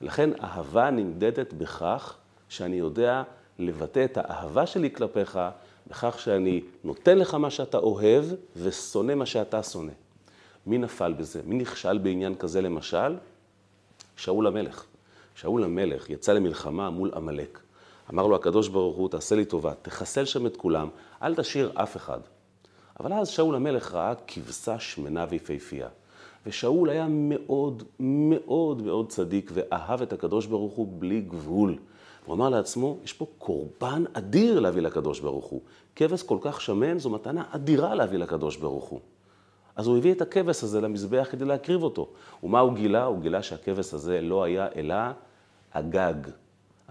לכן 0.01 0.29
אהבה 0.43 0.89
נמדדת 0.89 1.53
בכך 1.53 2.17
שאני 2.49 2.75
יודע 2.75 3.23
לבטא 3.59 4.05
את 4.05 4.17
האהבה 4.17 4.65
שלי 4.65 4.91
כלפיך, 4.91 5.39
בכך 5.87 6.19
שאני 6.19 6.61
נותן 6.83 7.17
לך 7.17 7.33
מה 7.33 7.49
שאתה 7.49 7.77
אוהב 7.77 8.25
ושונא 8.55 9.15
מה 9.15 9.25
שאתה 9.25 9.63
שונא. 9.63 9.91
מי 10.65 10.77
נפל 10.77 11.13
בזה? 11.13 11.41
מי 11.45 11.55
נכשל 11.55 11.97
בעניין 11.97 12.35
כזה 12.35 12.61
למשל? 12.61 13.15
שאול 14.15 14.47
המלך. 14.47 14.85
שאול 15.35 15.63
המלך 15.63 16.09
יצא 16.09 16.33
למלחמה 16.33 16.89
מול 16.89 17.11
עמלק. 17.15 17.59
אמר 18.13 18.27
לו 18.27 18.35
הקדוש 18.35 18.67
ברוך 18.67 18.97
הוא, 18.97 19.09
תעשה 19.09 19.35
לי 19.35 19.45
טובה, 19.45 19.73
תחסל 19.81 20.25
שם 20.25 20.45
את 20.45 20.57
כולם, 20.57 20.89
אל 21.21 21.35
תשאיר 21.35 21.71
אף 21.75 21.97
אחד. 21.97 22.19
אבל 22.99 23.13
אז 23.13 23.27
שאול 23.27 23.55
המלך 23.55 23.93
ראה 23.93 24.13
כבשה 24.27 24.79
שמנה 24.79 25.25
ויפהפייה. 25.29 25.87
ושאול 26.45 26.89
היה 26.89 27.07
מאוד 27.09 27.83
מאוד 27.99 28.81
מאוד 28.81 29.09
צדיק 29.09 29.51
ואהב 29.53 30.01
את 30.01 30.13
הקדוש 30.13 30.45
ברוך 30.45 30.73
הוא 30.73 30.87
בלי 30.99 31.21
גבול. 31.21 31.77
הוא 32.25 32.35
אמר 32.35 32.49
לעצמו, 32.49 32.97
יש 33.03 33.13
פה 33.13 33.25
קורבן 33.37 34.03
אדיר 34.13 34.59
להביא 34.59 34.81
לקדוש 34.81 35.19
ברוך 35.19 35.45
הוא. 35.45 35.61
כבש 35.95 36.23
כל 36.23 36.37
כך 36.41 36.61
שמן 36.61 36.99
זו 36.99 37.09
מתנה 37.09 37.43
אדירה 37.51 37.95
להביא 37.95 38.17
לקדוש 38.17 38.57
ברוך 38.57 38.85
הוא. 38.85 38.99
אז 39.75 39.87
הוא 39.87 39.97
הביא 39.97 40.11
את 40.11 40.21
הכבש 40.21 40.63
הזה 40.63 40.81
למזבח 40.81 41.27
כדי 41.31 41.45
להקריב 41.45 41.83
אותו. 41.83 42.07
ומה 42.43 42.59
הוא 42.59 42.73
גילה? 42.73 43.03
הוא 43.03 43.19
גילה 43.21 43.43
שהכבש 43.43 43.93
הזה 43.93 44.21
לא 44.21 44.43
היה 44.43 44.67
אלא 44.75 44.95
הגג, 45.73 46.15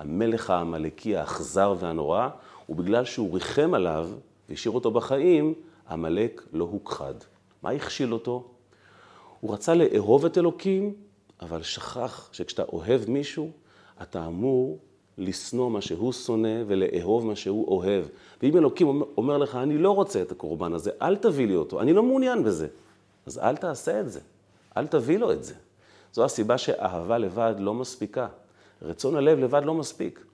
המלך 0.01 0.51
העמלקי 0.51 1.17
האכזר 1.17 1.75
והנורא, 1.79 2.29
ובגלל 2.69 3.05
שהוא 3.05 3.35
ריחם 3.35 3.75
עליו 3.75 4.11
והשאיר 4.49 4.75
אותו 4.75 4.91
בחיים, 4.91 5.55
עמלק 5.91 6.43
לא 6.53 6.65
הוכחד. 6.65 7.15
מה 7.63 7.71
הכשיל 7.71 8.13
אותו? 8.13 8.45
הוא 9.41 9.53
רצה 9.55 9.75
לאהוב 9.75 10.25
את 10.25 10.39
אלוקים, 10.39 10.95
אבל 11.43 11.63
שכח 11.63 12.29
שכשאתה 12.33 12.63
אוהב 12.63 13.11
מישהו, 13.11 13.51
אתה 14.03 14.27
אמור 14.27 14.79
לשנוא 15.19 15.71
מה 15.71 15.81
שהוא 15.81 16.13
שונא 16.13 16.63
ולאהוב 16.67 17.27
מה 17.27 17.37
שהוא 17.37 17.69
אוהב. 17.69 18.05
ואם 18.43 18.57
אלוקים 18.57 19.03
אומר 19.17 19.39
לך, 19.39 19.57
אני 19.57 19.79
לא 19.79 19.91
רוצה 19.91 20.23
את 20.23 20.33
הקורבן 20.33 20.73
הזה, 20.73 20.91
אל 21.03 21.17
תביא 21.17 21.47
לי 21.47 21.57
אותו, 21.57 21.81
אני 21.81 21.93
לא 21.93 22.03
מעוניין 22.03 22.45
בזה. 22.45 22.69
אז 23.27 23.39
אל 23.39 23.57
תעשה 23.57 24.01
את 24.01 24.13
זה, 24.13 24.21
אל 24.77 24.87
תביא 24.87 25.19
לו 25.19 25.33
את 25.33 25.45
זה. 25.45 25.55
זו 26.13 26.25
הסיבה 26.25 26.59
שאהבה 26.59 27.19
לבד 27.19 27.55
לא 27.59 27.75
מספיקה. 27.75 28.29
רצון 28.83 29.17
הלב 29.17 29.39
לבד 29.39 29.63
לא 29.65 29.75
מספיק. 29.75 30.25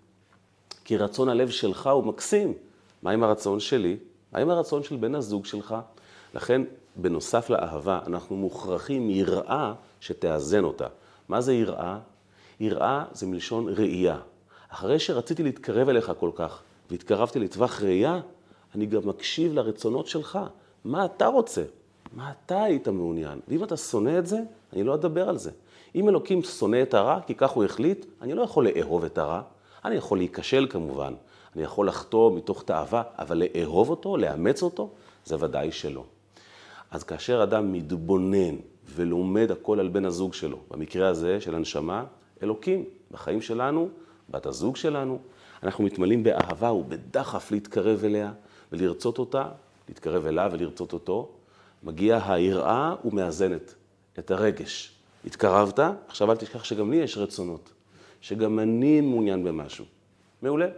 כי 0.85 0.97
רצון 0.97 1.29
הלב 1.29 1.51
שלך 1.51 1.87
הוא 1.87 2.05
מקסים. 2.05 2.53
מה 3.03 3.11
עם 3.11 3.23
הרצון 3.23 3.61
שלי? 3.61 3.97
מה 4.33 4.39
עם 4.39 4.51
הרצון 4.51 4.83
של 4.83 4.97
בן 4.97 5.15
הזוג 5.15 5.47
שלך? 5.47 5.77
לכן, 6.35 6.63
בנוסף 6.97 7.51
לאהבה, 7.51 8.01
אנחנו 8.07 8.37
מוכרחים 8.37 9.11
יראה 9.11 9.73
שתאזן 10.01 10.65
אותה. 10.65 10.87
מה 11.29 11.41
זה 11.41 11.55
יראה? 11.55 11.99
יראה 12.61 13.05
זה 13.13 13.27
מלשון 13.27 13.69
ראייה. 13.69 14.19
אחרי 14.69 14.99
שרציתי 14.99 15.43
להתקרב 15.43 15.89
אליך 15.89 16.13
כל 16.19 16.31
כך, 16.35 16.63
והתקרבתי 16.91 17.39
לטווח 17.39 17.83
ראייה, 17.83 18.21
אני 18.75 18.87
גם 18.87 19.09
מקשיב 19.09 19.55
לרצונות 19.55 20.07
שלך. 20.07 20.39
מה 20.85 21.05
אתה 21.05 21.27
רוצה? 21.27 21.63
מה 22.13 22.33
אתה 22.33 22.63
היית 22.63 22.89
מעוניין? 22.89 23.41
ואם 23.49 23.65
אתה 23.65 23.77
שונא 23.77 24.19
את 24.19 24.27
זה, 24.27 24.41
אני 24.73 24.85
לא 24.85 24.95
אדבר 24.95 25.29
על 25.29 25.39
זה. 25.39 25.51
אם 25.97 26.09
אלוקים 26.09 26.43
שונא 26.43 26.83
את 26.83 26.95
הרע, 26.95 27.21
כי 27.27 27.35
כך 27.35 27.51
הוא 27.51 27.65
החליט, 27.65 28.07
אני 28.23 28.35
לא 28.35 28.43
יכול 28.43 28.69
לאהוב 28.69 29.05
את 29.05 29.19
הרע. 29.19 29.43
אני 29.85 29.95
יכול 29.95 30.19
להיכשל 30.19 30.67
כמובן, 30.71 31.15
אני 31.57 31.63
יכול 31.63 31.89
לחטוא 31.89 32.37
מתוך 32.37 32.63
תאווה, 32.63 33.03
אבל 33.19 33.43
לאהוב 33.43 33.91
אותו, 33.91 34.17
לאמץ 34.17 34.63
אותו, 34.63 34.91
זה 35.25 35.37
ודאי 35.45 35.73
שלא. 35.73 36.05
אז 36.91 37.05
כאשר 37.05 37.43
אדם 37.43 37.73
מתבונן 37.73 38.57
ולומד 38.95 39.51
הכל 39.51 39.81
על 39.81 39.89
בן 39.89 40.05
הזוג 40.05 40.35
שלו, 40.35 40.59
במקרה 40.71 41.09
הזה 41.09 41.41
של 41.41 41.55
הנשמה, 41.55 42.05
אלוקים, 42.43 42.85
בחיים 43.11 43.43
שלנו, 43.43 43.89
בת 44.31 44.47
הזוג 44.47 44.77
שלנו, 44.77 45.19
אנחנו 45.63 45.85
מתמלאים 45.85 46.23
באהבה 46.23 46.73
ובדחף 46.73 47.51
להתקרב 47.51 48.05
אליה 48.05 48.33
ולרצות 48.73 49.19
אותה, 49.19 49.45
להתקרב 49.89 50.27
אליו 50.27 50.51
ולרצות 50.53 50.93
אותו. 50.93 51.29
מגיעה 51.83 52.35
היראה 52.35 52.95
ומאזנת 53.05 53.75
את 54.19 54.31
הרגש. 54.31 54.96
התקרבת, 55.27 55.79
עכשיו 56.09 56.31
אל 56.31 56.37
תשכח 56.37 56.65
שגם 56.65 56.91
לי 56.91 56.97
יש 56.97 57.19
רצונות, 57.19 57.73
שגם 58.21 58.59
אני 58.59 59.01
מעוניין 59.01 59.45
במשהו. 59.45 59.85
מעולה. 60.43 60.69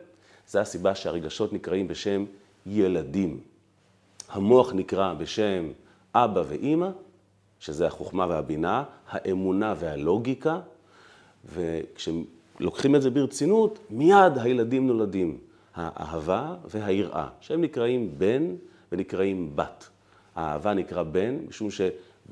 זו 0.49 0.59
הסיבה 0.59 0.95
שהרגשות 0.95 1.53
נקראים 1.53 1.89
בשם 1.89 2.25
ילדים. 2.67 3.41
המוח 4.29 4.73
נקרא 4.73 5.15
בשם 5.15 5.71
אבא 6.15 6.43
ואימא, 6.49 6.89
שזה 7.61 7.87
החוכמה 7.87 8.27
והבינה, 8.29 8.85
האמונה 9.09 9.75
והלוגיקה, 9.79 10.61
וכשלוקחים 11.55 12.97
את 12.97 13.03
זה 13.03 13.11
ברצינות, 13.11 13.79
מיד 13.91 14.39
הילדים 14.39 14.87
נולדים. 14.87 15.39
האהבה 15.75 16.57
והיראה, 16.65 17.29
שהם 17.41 17.63
נקראים 17.63 18.15
בן 18.19 18.55
ונקראים 18.93 19.53
בת. 19.55 19.89
האהבה 20.37 20.75
נקרא 20.75 21.03
בן, 21.03 21.37
משום 21.49 21.71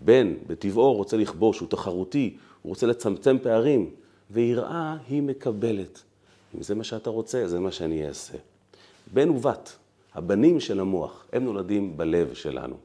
שבן 0.00 0.34
בטבעו 0.46 0.94
רוצה 0.94 1.16
לכבוש, 1.16 1.58
הוא 1.58 1.68
תחרותי, 1.68 2.36
הוא 2.62 2.70
רוצה 2.70 2.86
לצמצם 2.86 3.36
פערים, 3.42 3.90
ויראה 4.30 4.96
היא 5.08 5.22
מקבלת. 5.22 6.02
אם 6.54 6.62
זה 6.62 6.74
מה 6.74 6.84
שאתה 6.84 7.10
רוצה, 7.10 7.48
זה 7.48 7.60
מה 7.60 7.72
שאני 7.72 8.08
אעשה. 8.08 8.38
בן 9.12 9.30
ובת, 9.30 9.76
הבנים 10.14 10.60
של 10.60 10.80
המוח, 10.80 11.26
הם 11.32 11.44
נולדים 11.44 11.96
בלב 11.96 12.34
שלנו. 12.34 12.76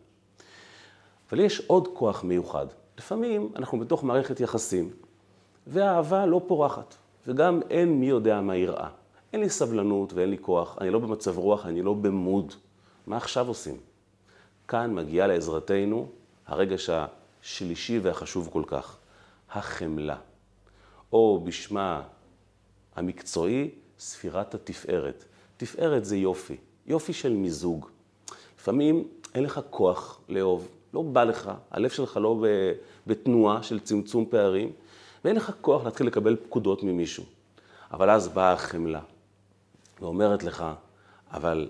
אבל 1.32 1.40
יש 1.40 1.62
עוד 1.68 1.88
כוח 1.94 2.24
מיוחד. 2.24 2.66
לפעמים 2.98 3.50
אנחנו 3.56 3.80
בתוך 3.80 4.04
מערכת 4.04 4.40
יחסים, 4.40 4.90
והאהבה 5.68 6.26
לא 6.26 6.42
פורחת, 6.48 6.96
וגם 7.28 7.60
אין 7.70 8.00
מי 8.00 8.06
יודע 8.06 8.42
מה 8.42 8.56
יראה. 8.56 8.90
אין 9.34 9.42
לי 9.42 9.50
סבלנות 9.50 10.14
ואין 10.14 10.30
לי 10.30 10.38
כוח, 10.38 10.78
אני 10.82 10.90
לא 10.90 11.00
במצב 11.00 11.38
רוח, 11.38 11.66
אני 11.66 11.82
לא 11.82 11.94
במוד. 11.94 12.54
מה 13.08 13.18
עכשיו 13.18 13.48
עושים? 13.48 13.78
כאן 14.68 14.96
מגיעה 14.96 15.28
לעזרתנו 15.28 16.08
הרגש 16.52 16.90
השלישי 16.90 18.00
והחשוב 18.00 18.50
כל 18.54 18.64
כך, 18.68 18.98
החמלה. 19.52 20.18
או 21.14 21.42
בשמה 21.44 22.02
המקצועי, 22.96 23.70
ספירת 24.00 24.56
התפארת. 24.56 25.26
תפארת 25.58 26.06
זה 26.06 26.18
יופי, 26.18 26.58
יופי 26.88 27.14
של 27.14 27.34
מיזוג. 27.34 27.88
לפעמים 28.60 29.08
אין 29.36 29.44
לך 29.44 29.60
כוח 29.70 30.20
לאהוב, 30.30 30.68
לא 30.94 31.02
בא 31.02 31.24
לך, 31.24 31.52
הלב 31.72 31.90
שלך 31.90 32.18
לא 32.18 32.46
בתנועה 33.08 33.64
של 33.64 33.80
צמצום 33.80 34.26
פערים, 34.30 34.72
ואין 35.26 35.36
לך 35.36 35.52
כוח 35.62 35.84
להתחיל 35.84 36.08
לקבל 36.08 36.36
פקודות 36.36 36.84
ממישהו. 36.84 37.24
אבל 37.92 38.10
אז 38.10 38.28
באה 38.28 38.52
החמלה, 38.52 39.02
ואומרת 40.02 40.44
לך, 40.44 40.66
אבל, 41.34 41.70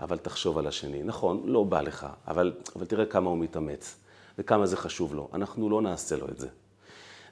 אבל 0.00 0.18
תחשוב 0.18 0.58
על 0.58 0.66
השני. 0.66 1.02
נכון, 1.02 1.42
לא 1.44 1.64
בא 1.64 1.80
לך, 1.80 2.06
אבל, 2.28 2.52
אבל 2.76 2.86
תראה 2.86 3.06
כמה 3.06 3.30
הוא 3.30 3.38
מתאמץ, 3.38 4.01
וכמה 4.38 4.66
זה 4.66 4.76
חשוב 4.76 5.14
לו. 5.14 5.28
אנחנו 5.34 5.70
לא 5.70 5.82
נעשה 5.82 6.16
לו 6.16 6.28
את 6.28 6.38
זה. 6.38 6.48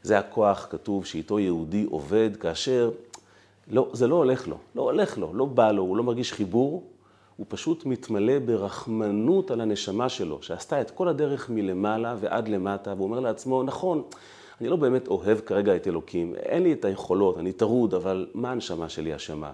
זה 0.02 0.18
הכוח, 0.18 0.66
כתוב, 0.70 1.06
שאיתו 1.06 1.38
יהודי 1.38 1.86
עובד, 1.90 2.30
כאשר 2.40 2.90
לא, 3.70 3.90
זה 3.92 4.06
לא 4.06 4.14
הולך 4.14 4.48
לו, 4.48 4.56
לא 4.74 4.82
הולך 4.82 5.18
לו, 5.18 5.34
לא 5.34 5.44
בא 5.44 5.72
לו, 5.72 5.82
הוא 5.82 5.96
לא 5.96 6.02
מרגיש 6.02 6.32
חיבור, 6.32 6.84
הוא 7.36 7.46
פשוט 7.48 7.86
מתמלא 7.86 8.38
ברחמנות 8.38 9.50
על 9.50 9.60
הנשמה 9.60 10.08
שלו, 10.08 10.42
שעשתה 10.42 10.80
את 10.80 10.90
כל 10.90 11.08
הדרך 11.08 11.50
מלמעלה 11.50 12.16
ועד 12.20 12.48
למטה, 12.48 12.94
והוא 12.94 13.04
אומר 13.04 13.20
לעצמו, 13.20 13.62
נכון, 13.62 14.02
אני 14.60 14.68
לא 14.68 14.76
באמת 14.76 15.08
אוהב 15.08 15.40
כרגע 15.40 15.76
את 15.76 15.86
אלוקים, 15.86 16.34
אין 16.34 16.62
לי 16.62 16.72
את 16.72 16.84
היכולות, 16.84 17.38
אני 17.38 17.52
טרוד, 17.52 17.94
אבל 17.94 18.26
מה 18.34 18.50
הנשמה 18.50 18.88
שלי 18.88 19.16
אשמה? 19.16 19.52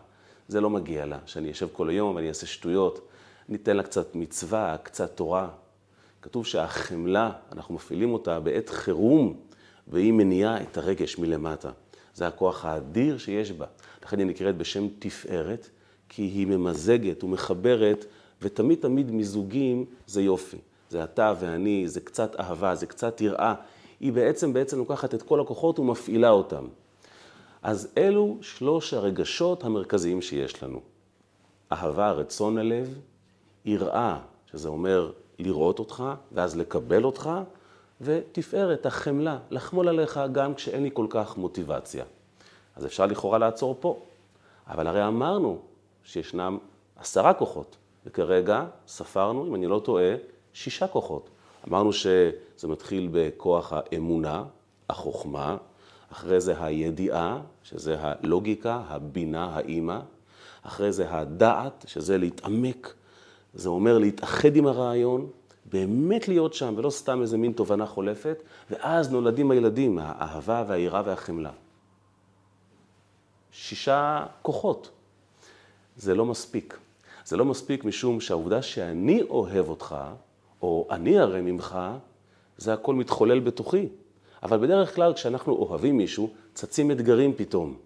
זה 0.49 0.61
לא 0.61 0.71
מגיע 0.71 1.07
לה, 1.07 1.19
שאני 1.27 1.51
אשב 1.51 1.69
כל 1.73 1.89
היום 1.89 2.17
ואני 2.17 2.29
אעשה 2.29 2.47
שטויות, 2.47 3.09
ניתן 3.49 3.77
לה 3.77 3.83
קצת 3.83 4.15
מצווה, 4.15 4.77
קצת 4.83 5.17
תורה. 5.17 5.49
כתוב 6.27 6.47
שהחמלה, 6.47 7.31
אנחנו 7.53 7.75
מפעילים 7.75 8.13
אותה 8.13 8.41
בעת 8.41 8.69
חירום, 8.69 9.35
והיא 9.89 10.13
מניעה 10.13 10.63
את 10.63 10.79
הרגש 10.79 11.19
מלמטה. 11.19 11.71
זה 12.15 12.27
הכוח 12.27 12.65
האדיר 12.65 13.19
שיש 13.19 13.53
בה. 13.53 13.67
לכן 14.05 14.19
היא 14.19 14.27
נקראת 14.27 14.57
בשם 14.57 14.87
תפארת, 14.99 15.69
כי 16.09 16.23
היא 16.23 16.47
ממזגת 16.47 17.25
ומחברת, 17.25 18.05
ותמיד 18.43 18.79
תמיד 18.81 19.11
מיזוגים 19.11 19.85
זה 20.07 20.23
יופי. 20.23 20.57
זה 20.91 21.05
אתה 21.05 21.35
ואני, 21.41 21.89
זה 21.89 22.01
קצת 22.01 22.41
אהבה, 22.41 22.75
זה 22.75 22.87
קצת 22.87 23.21
יראה. 23.21 23.55
היא 24.01 24.13
בעצם 24.13 24.53
בעצם 24.53 24.79
לוקחת 24.79 25.15
את 25.15 25.23
כל 25.23 25.41
הכוחות 25.41 25.79
ומפעילה 25.79 26.31
אותם. 26.31 26.67
אז 27.63 27.89
אלו 27.99 28.37
שלוש 28.41 28.95
הרגשות 28.95 29.65
המרכזיים 29.65 30.23
שיש 30.23 30.63
לנו. 30.63 30.81
אהבה, 31.73 32.11
רצון 32.11 32.59
הלב, 32.59 32.99
יראה, 33.65 34.19
שזה 34.51 34.69
אומר 34.69 35.13
לראות 35.39 35.79
אותך, 35.79 36.05
ואז 36.33 36.57
לקבל 36.57 37.05
אותך, 37.05 37.31
ותפארת, 38.01 38.87
החמלה, 38.87 39.39
לחמול 39.51 39.89
עליך 39.89 40.21
גם 40.33 40.55
כשאין 40.55 40.83
לי 40.83 40.91
כל 40.93 41.07
כך 41.11 41.37
מוטיבציה. 41.37 42.05
אז 42.77 42.87
אפשר 42.87 43.07
לכאורה 43.07 43.39
לעצור 43.39 43.77
פה, 43.81 44.01
אבל 44.69 44.87
הרי 44.87 45.07
אמרנו 45.07 45.59
שישנם 46.05 46.59
עשרה 46.97 47.35
כוחות, 47.35 47.77
וכרגע 48.07 48.65
ספרנו, 48.87 49.47
אם 49.47 49.55
אני 49.55 49.67
לא 49.67 49.81
טועה, 49.85 50.15
שישה 50.53 50.87
כוחות. 50.89 51.29
אמרנו 51.69 51.93
שזה 51.93 52.69
מתחיל 52.69 53.09
בכוח 53.13 53.73
האמונה, 53.73 54.45
החוכמה, 54.91 55.57
אחרי 56.13 56.41
זה 56.41 56.65
הידיעה, 56.65 57.41
שזה 57.63 57.97
הלוגיקה, 58.01 58.83
הבינה, 58.89 59.45
האימא, 59.45 59.99
אחרי 60.63 60.93
זה 60.93 61.11
הדעת, 61.11 61.85
שזה 61.89 62.19
להתעמק, 62.19 62.95
זה 63.57 63.69
אומר 63.69 63.99
להתאחד 63.99 64.57
עם 64.57 64.67
הרעיון, 64.67 65.27
באמת 65.65 66.29
להיות 66.29 66.55
שם, 66.55 66.75
ולא 66.77 66.91
סתם 66.91 67.23
איזה 67.23 67.37
מין 67.37 67.53
תובנה 67.53 67.87
חולפת, 67.87 68.43
ואז 68.71 69.13
נולדים 69.13 69.51
הילדים, 69.51 69.99
האהבה 70.03 70.65
והיראה 70.69 71.03
והחמלה. 71.05 71.51
שישה 73.53 74.27
כוחות. 74.43 74.91
זה 75.97 76.15
לא 76.15 76.25
מספיק. 76.25 76.79
זה 77.25 77.37
לא 77.37 77.45
מספיק 77.45 77.85
משום 77.85 78.21
שהעובדה 78.21 78.63
שאני 78.63 79.23
אוהב 79.23 79.69
אותך, 79.69 79.97
או 80.63 80.87
אני 80.91 81.19
הרי 81.19 81.41
ממך, 81.41 81.79
זה 82.59 82.73
הכל 82.75 82.95
מתחולל 82.95 83.41
בתוכי. 83.41 83.89
אבל 84.43 84.59
בדרך 84.59 84.95
כלל 84.95 85.15
כשאנחנו 85.15 85.53
אוהבים 85.53 85.97
מישהו, 85.97 86.31
צצים 86.55 86.91
אתגרים 86.91 87.33
פתאום. 87.37 87.77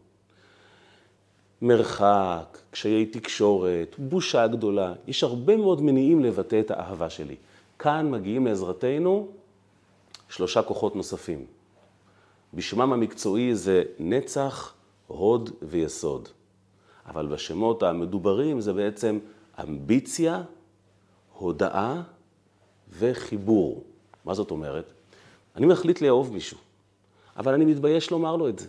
מרחק, 1.63 2.59
קשיי 2.71 3.07
תקשורת, 3.07 3.97
בושה 3.99 4.47
גדולה. 4.47 4.93
יש 5.07 5.25
הרבה 5.25 5.57
מאוד 5.57 5.83
מניעים 5.83 6.25
לבטא 6.25 6.61
את 6.61 6.71
האהבה 6.71 7.11
שלי. 7.11 7.37
כאן 7.79 8.11
מגיעים 8.11 8.47
לעזרתנו 8.47 9.29
שלושה 10.29 10.63
כוחות 10.63 10.97
נוספים. 10.97 11.45
בשמם 12.55 12.93
המקצועי 12.93 13.55
זה 13.55 13.83
נצח, 13.99 14.75
הוד 15.07 15.51
ויסוד. 15.63 16.29
אבל 17.07 17.27
בשמות 17.27 17.83
המדוברים 17.83 18.61
זה 18.61 18.73
בעצם 18.73 19.19
אמביציה, 19.61 20.43
הודאה 21.39 22.03
וחיבור. 22.99 23.85
מה 24.25 24.35
זאת 24.35 24.51
אומרת? 24.51 24.93
אני 25.57 25.67
מחליט 25.67 26.01
לאהוב 26.01 26.33
מישהו, 26.33 26.59
אבל 27.37 27.55
אני 27.55 27.65
מתבייש 27.65 28.11
לומר 28.11 28.37
לו 28.37 28.49
את 28.49 28.59
זה. 28.59 28.69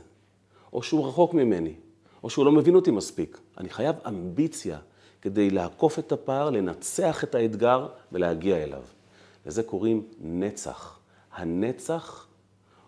או 0.73 0.83
שהוא 0.83 1.07
רחוק 1.07 1.33
ממני, 1.33 1.73
או 2.23 2.29
שהוא 2.29 2.45
לא 2.45 2.51
מבין 2.51 2.75
אותי 2.75 2.91
מספיק. 2.91 3.39
אני 3.57 3.69
חייב 3.69 3.95
אמביציה 4.07 4.79
כדי 5.21 5.49
לעקוף 5.49 5.99
את 5.99 6.11
הפער, 6.11 6.49
לנצח 6.49 7.23
את 7.23 7.35
האתגר 7.35 7.87
ולהגיע 8.11 8.63
אליו. 8.63 8.83
לזה 9.45 9.63
קוראים 9.63 10.03
נצח. 10.19 10.99
הנצח 11.31 12.27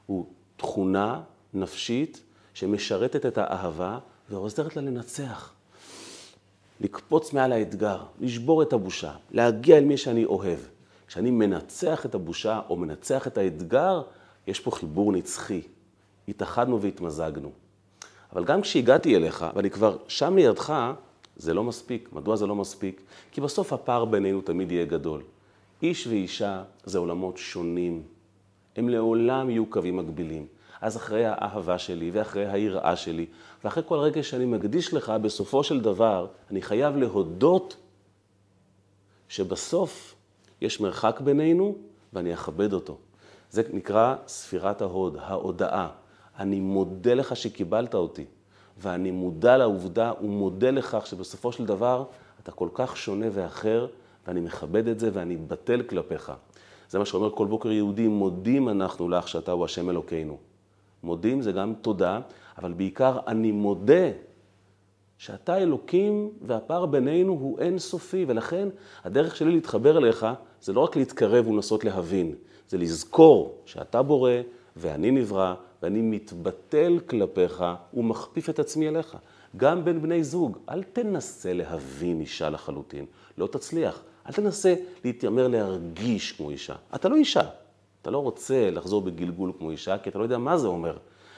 הוא 0.06 0.26
תכונה 0.58 1.22
נפשית 1.54 2.24
שמשרתת 2.54 3.26
את 3.26 3.38
האהבה 3.38 4.00
ועוזרת 4.30 4.76
לה 4.76 4.82
לנצח. 4.82 5.54
לקפוץ 6.82 7.34
מעל 7.34 7.52
האתגר, 7.52 8.04
לשבור 8.20 8.62
את 8.62 8.74
הבושה, 8.74 9.16
להגיע 9.32 9.78
אל 9.78 9.86
מי 9.86 9.98
שאני 9.98 10.26
אוהב. 10.26 10.60
כשאני 11.08 11.32
מנצח 11.32 12.06
את 12.06 12.16
הבושה 12.16 12.62
או 12.70 12.76
מנצח 12.76 13.28
את 13.28 13.38
האתגר, 13.38 14.02
יש 14.48 14.60
פה 14.60 14.72
חיבור 14.72 15.12
נצחי. 15.12 15.62
התאחדנו 16.28 16.82
והתמזגנו. 16.82 17.52
אבל 18.34 18.44
גם 18.44 18.62
כשהגעתי 18.62 19.16
אליך, 19.16 19.46
ואני 19.56 19.70
כבר 19.70 19.98
שם 20.08 20.36
לידך, 20.36 20.74
זה 21.36 21.54
לא 21.54 21.64
מספיק. 21.64 22.10
מדוע 22.14 22.36
זה 22.36 22.48
לא 22.48 22.56
מספיק? 22.56 23.02
כי 23.32 23.42
בסוף 23.42 23.74
הפער 23.74 24.06
בינינו 24.06 24.42
תמיד 24.42 24.72
יהיה 24.72 24.86
גדול. 24.86 25.22
איש 25.84 26.08
ואישה 26.08 26.64
זה 26.84 26.98
עולמות 26.98 27.38
שונים. 27.38 28.04
הם 28.76 28.90
לעולם 28.90 29.50
יהיו 29.50 29.66
קווים 29.66 29.98
מקבילים. 29.98 30.46
אז 30.82 30.98
אחרי 30.98 31.26
האהבה 31.26 31.78
שלי 31.78 32.12
ואחרי 32.14 32.52
היראה 32.52 32.96
שלי, 32.96 33.26
ואחרי 33.64 33.84
כל 33.86 33.98
רגע 33.98 34.24
שאני 34.24 34.46
מקדיש 34.46 34.94
לך, 34.94 35.14
בסופו 35.22 35.64
של 35.64 35.82
דבר, 35.82 36.28
אני 36.52 36.62
חייב 36.62 36.98
להודות 36.98 37.78
שבסוף 39.30 40.16
יש 40.62 40.80
מרחק 40.80 41.20
בינינו 41.20 41.76
ואני 42.14 42.34
אכבד 42.34 42.74
אותו. 42.74 42.98
זה 43.52 43.62
נקרא 43.74 44.16
ספירת 44.28 44.82
ההוד, 44.82 45.18
ההודאה. 45.20 45.90
אני 46.40 46.60
מודה 46.60 47.14
לך 47.14 47.36
שקיבלת 47.36 47.96
אותי, 47.96 48.26
ואני 48.78 49.12
מודע 49.12 49.58
לעובדה 49.58 50.12
ומודה 50.22 50.72
לכך 50.72 51.08
שבסופו 51.08 51.52
של 51.52 51.66
דבר 51.66 52.04
אתה 52.44 52.52
כל 52.52 52.70
כך 52.74 52.98
שונה 52.98 53.26
ואחר, 53.32 53.88
ואני 54.28 54.40
מכבד 54.40 54.88
את 54.88 55.00
זה 55.00 55.10
ואני 55.14 55.38
בטל 55.38 55.82
כלפיך. 55.82 56.32
זה 56.90 57.00
מה 57.00 57.06
שאומר 57.06 57.30
כל 57.30 57.48
בוקר 57.48 57.72
יהודי, 57.72 58.08
מודים 58.08 58.70
אנחנו 58.70 59.10
לך 59.10 59.28
שאתה 59.28 59.52
הוא 59.52 59.66
השם 59.66 59.90
אלוקינו. 59.90 60.38
מודים 61.04 61.42
זה 61.42 61.52
גם 61.52 61.74
תודה, 61.82 62.20
אבל 62.58 62.74
בעיקר 62.74 63.20
אני 63.28 63.52
מודה 63.52 64.10
שאתה 65.18 65.58
אלוקים 65.58 66.30
והפער 66.42 66.86
בינינו 66.86 67.32
הוא 67.32 67.60
אינסופי, 67.60 68.26
ולכן 68.28 68.70
הדרך 69.04 69.36
שלי 69.36 69.52
להתחבר 69.52 69.98
אליך 69.98 70.26
זה 70.62 70.74
לא 70.74 70.80
רק 70.80 70.96
להתקרב 70.96 71.48
ולנסות 71.48 71.84
להבין, 71.84 72.36
זה 72.70 72.78
לזכור 72.78 73.62
שאתה 73.66 74.02
בורא 74.02 74.32
ואני 74.76 75.12
נברא 75.12 75.54
ואני 75.84 76.02
מתבטל 76.02 77.00
כלפיך 77.10 77.64
ומכפיף 77.94 78.50
את 78.50 78.60
עצמי 78.60 78.88
אליך. 78.88 79.18
גם 79.58 79.86
בין 79.86 80.02
בני 80.02 80.24
זוג, 80.24 80.58
אל 80.70 80.84
תנסה 80.84 81.54
להבין 81.54 82.20
אישה 82.20 82.50
לחלוטין, 82.50 83.06
לא 83.38 83.48
תצליח. 83.48 84.02
אל 84.28 84.34
תנסה 84.34 84.76
להתיימר 85.06 85.48
להרגיש 85.48 86.32
כמו 86.32 86.50
אישה. 86.50 86.76
אתה 86.96 87.10
לא 87.10 87.16
אישה. 87.16 87.42
אתה 88.02 88.12
לא 88.12 88.18
רוצה 88.18 88.70
לחזור 88.72 89.02
בגלגול 89.02 89.52
כמו 89.58 89.72
אישה, 89.72 89.98
כי 89.98 90.10
אתה 90.10 90.20
לא 90.20 90.24
יודע 90.24 90.38
מה 90.38 90.58
זה 90.58 90.68
אומר. 90.68 90.98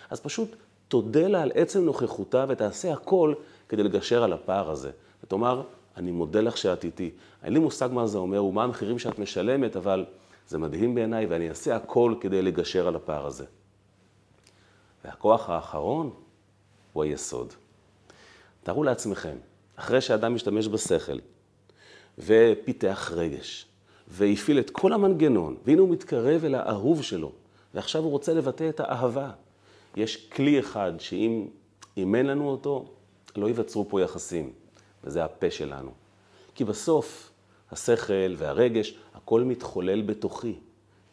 אז 0.10 0.20
פשוט 0.20 0.56
תודה 0.88 1.28
לה 1.28 1.42
על 1.42 1.52
עצם 1.56 1.86
נוכחותה 1.86 2.46
ותעשה 2.50 2.94
הכל 2.94 3.34
כדי 3.70 3.84
לגשר 3.84 4.24
על 4.24 4.34
הפער 4.34 4.72
הזה. 4.72 4.92
ותאמר, 5.24 5.64
אני 5.98 6.12
מודה 6.12 6.42
לך 6.42 6.58
שאת 6.58 6.84
איתי. 6.84 7.12
אין 7.44 7.54
לי 7.54 7.60
מושג 7.60 7.90
מה 7.92 8.08
זה 8.08 8.18
אומר 8.18 8.44
ומה 8.44 8.64
המחירים 8.64 9.00
שאת 9.00 9.20
משלמת, 9.20 9.76
אבל 9.76 10.06
זה 10.48 10.58
מדהים 10.58 10.96
בעיניי 10.96 11.26
ואני 11.26 11.50
אעשה 11.50 11.76
הכל 11.76 12.16
כדי 12.22 12.42
לגשר 12.42 12.88
על 12.88 12.96
הפער 12.96 13.26
הזה. 13.26 13.46
והכוח 15.06 15.50
האחרון 15.50 16.10
הוא 16.94 17.04
היסוד. 17.04 17.54
תארו 18.63 18.84
לעצמכם, 18.84 19.38
אחרי 19.76 20.02
שאדם 20.02 20.36
משתמש 20.36 20.68
בשכל 20.68 21.20
ופיתח 22.18 23.12
רגש 23.15 23.65
והפעיל 24.08 24.60
את 24.60 24.70
כל 24.70 24.94
המנגנון, 24.94 25.56
והנה 25.65 25.82
הוא 25.82 25.89
מתקרב 25.89 26.46
אל 26.46 26.56
האהוב 26.56 27.02
שלו, 27.04 27.32
ועכשיו 27.74 28.04
הוא 28.04 28.12
רוצה 28.12 28.34
לבטא 28.34 28.70
את 28.70 28.80
האהבה. 28.80 29.32
יש 29.96 30.30
כלי 30.30 30.60
אחד 30.60 30.94
שאם 31.00 31.46
אין 32.15 32.26
לנו 32.26 32.50
אותו, 32.50 32.86
לא 33.36 33.48
ייווצרו 33.48 33.89
פה 33.89 34.02
יחסים, 34.02 34.54
וזה 35.04 35.26
הפה 35.26 35.52
שלנו. 35.52 35.91
כי 36.56 36.63
בסוף 36.63 37.32
השכל 37.72 38.34
והרגש, 38.38 38.98
הכל 39.13 39.44
מתחולל 39.44 40.02
בתוכי. 40.02 40.56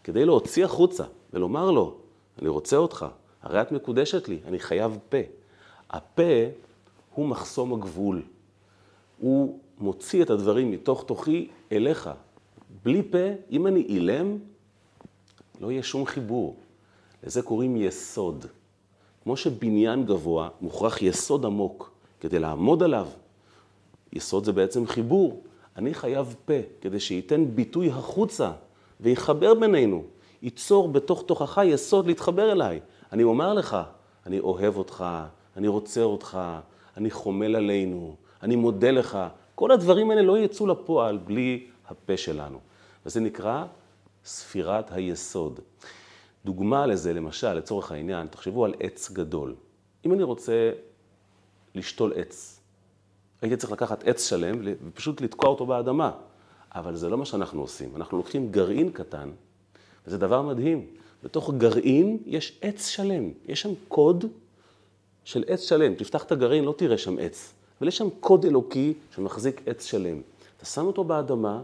כדי 0.04 0.24
להוציא 0.24 0.64
החוצה 0.64 1.04
ולומר 1.32 1.70
לו, 1.70 1.96
אני 2.38 2.48
רוצה 2.48 2.76
אותך, 2.76 3.06
הרי 3.42 3.62
את 3.62 3.72
מקודשת 3.72 4.28
לי, 4.28 4.38
אני 4.44 4.58
חייב 4.58 4.98
פה. 5.08 5.18
הפה 5.90 6.32
הוא 7.14 7.26
מחסום 7.26 7.74
הגבול. 7.74 8.22
הוא 9.18 9.58
מוציא 9.78 10.22
את 10.22 10.30
הדברים 10.30 10.70
מתוך 10.70 11.04
תוכי 11.04 11.48
אליך. 11.72 12.10
בלי 12.84 13.02
פה, 13.10 13.18
אם 13.50 13.66
אני 13.66 13.80
אילם, 13.80 14.38
לא 15.60 15.72
יהיה 15.72 15.82
שום 15.82 16.06
חיבור. 16.06 16.56
לזה 17.22 17.42
קוראים 17.42 17.76
יסוד. 17.76 18.46
כמו 19.22 19.36
שבניין 19.36 20.06
גבוה 20.06 20.48
מוכרח 20.60 21.02
יסוד 21.02 21.44
עמוק 21.44 21.92
כדי 22.20 22.38
לעמוד 22.38 22.82
עליו. 22.82 23.06
יסוד 24.12 24.44
זה 24.44 24.52
בעצם 24.52 24.86
חיבור. 24.86 25.42
אני 25.76 25.94
חייב 25.94 26.34
פה 26.44 26.54
כדי 26.80 27.00
שייתן 27.00 27.44
ביטוי 27.54 27.90
החוצה 27.90 28.52
ויחבר 29.00 29.54
בינינו. 29.54 30.04
ייצור 30.42 30.88
בתוך 30.88 31.22
תוכך 31.26 31.60
יסוד 31.64 32.06
להתחבר 32.06 32.52
אליי. 32.52 32.80
אני 33.12 33.22
אומר 33.22 33.54
לך, 33.54 33.76
אני 34.26 34.40
אוהב 34.40 34.76
אותך, 34.76 35.04
אני 35.56 35.68
רוצה 35.68 36.02
אותך, 36.02 36.38
אני 36.96 37.10
חומל 37.10 37.56
עלינו, 37.56 38.16
אני 38.42 38.56
מודה 38.56 38.90
לך. 38.90 39.18
כל 39.54 39.70
הדברים 39.70 40.10
האלה 40.10 40.22
לא 40.22 40.38
יצאו 40.38 40.66
לפועל 40.66 41.18
בלי 41.18 41.66
הפה 41.88 42.16
שלנו. 42.16 42.58
וזה 43.06 43.20
נקרא 43.20 43.64
ספירת 44.24 44.92
היסוד. 44.92 45.60
דוגמה 46.44 46.86
לזה, 46.86 47.12
למשל, 47.12 47.52
לצורך 47.52 47.92
העניין, 47.92 48.26
תחשבו 48.26 48.64
על 48.64 48.74
עץ 48.80 49.10
גדול. 49.10 49.54
אם 50.06 50.12
אני 50.12 50.22
רוצה 50.22 50.70
לשתול 51.74 52.12
עץ, 52.16 52.60
הייתי 53.42 53.56
צריך 53.56 53.72
לקחת 53.72 54.04
עץ 54.08 54.28
שלם 54.28 54.58
ופשוט 54.84 55.20
לתקוע 55.20 55.48
אותו 55.48 55.66
באדמה. 55.66 56.10
אבל 56.74 56.96
זה 56.96 57.08
לא 57.08 57.18
מה 57.18 57.24
שאנחנו 57.24 57.60
עושים. 57.60 57.96
אנחנו 57.96 58.16
לוקחים 58.16 58.52
גרעין 58.52 58.90
קטן, 58.90 59.30
וזה 60.06 60.18
דבר 60.18 60.42
מדהים. 60.42 60.86
בתוך 61.24 61.50
גרעין 61.58 62.18
יש 62.26 62.58
עץ 62.62 62.88
שלם. 62.88 63.30
יש 63.48 63.62
שם 63.62 63.72
קוד 63.88 64.24
של 65.24 65.44
עץ 65.46 65.60
שלם. 65.60 65.94
תפתח 65.94 66.24
את 66.24 66.32
הגרעין, 66.32 66.64
לא 66.64 66.74
תראה 66.76 66.98
שם 66.98 67.18
עץ. 67.18 67.52
אבל 67.80 67.88
יש 67.88 67.98
שם 67.98 68.08
קוד 68.20 68.44
אלוקי 68.44 68.94
שמחזיק 69.14 69.62
עץ 69.66 69.84
שלם. 69.84 70.20
אתה 70.56 70.66
שם 70.66 70.86
אותו 70.86 71.04
באדמה, 71.04 71.62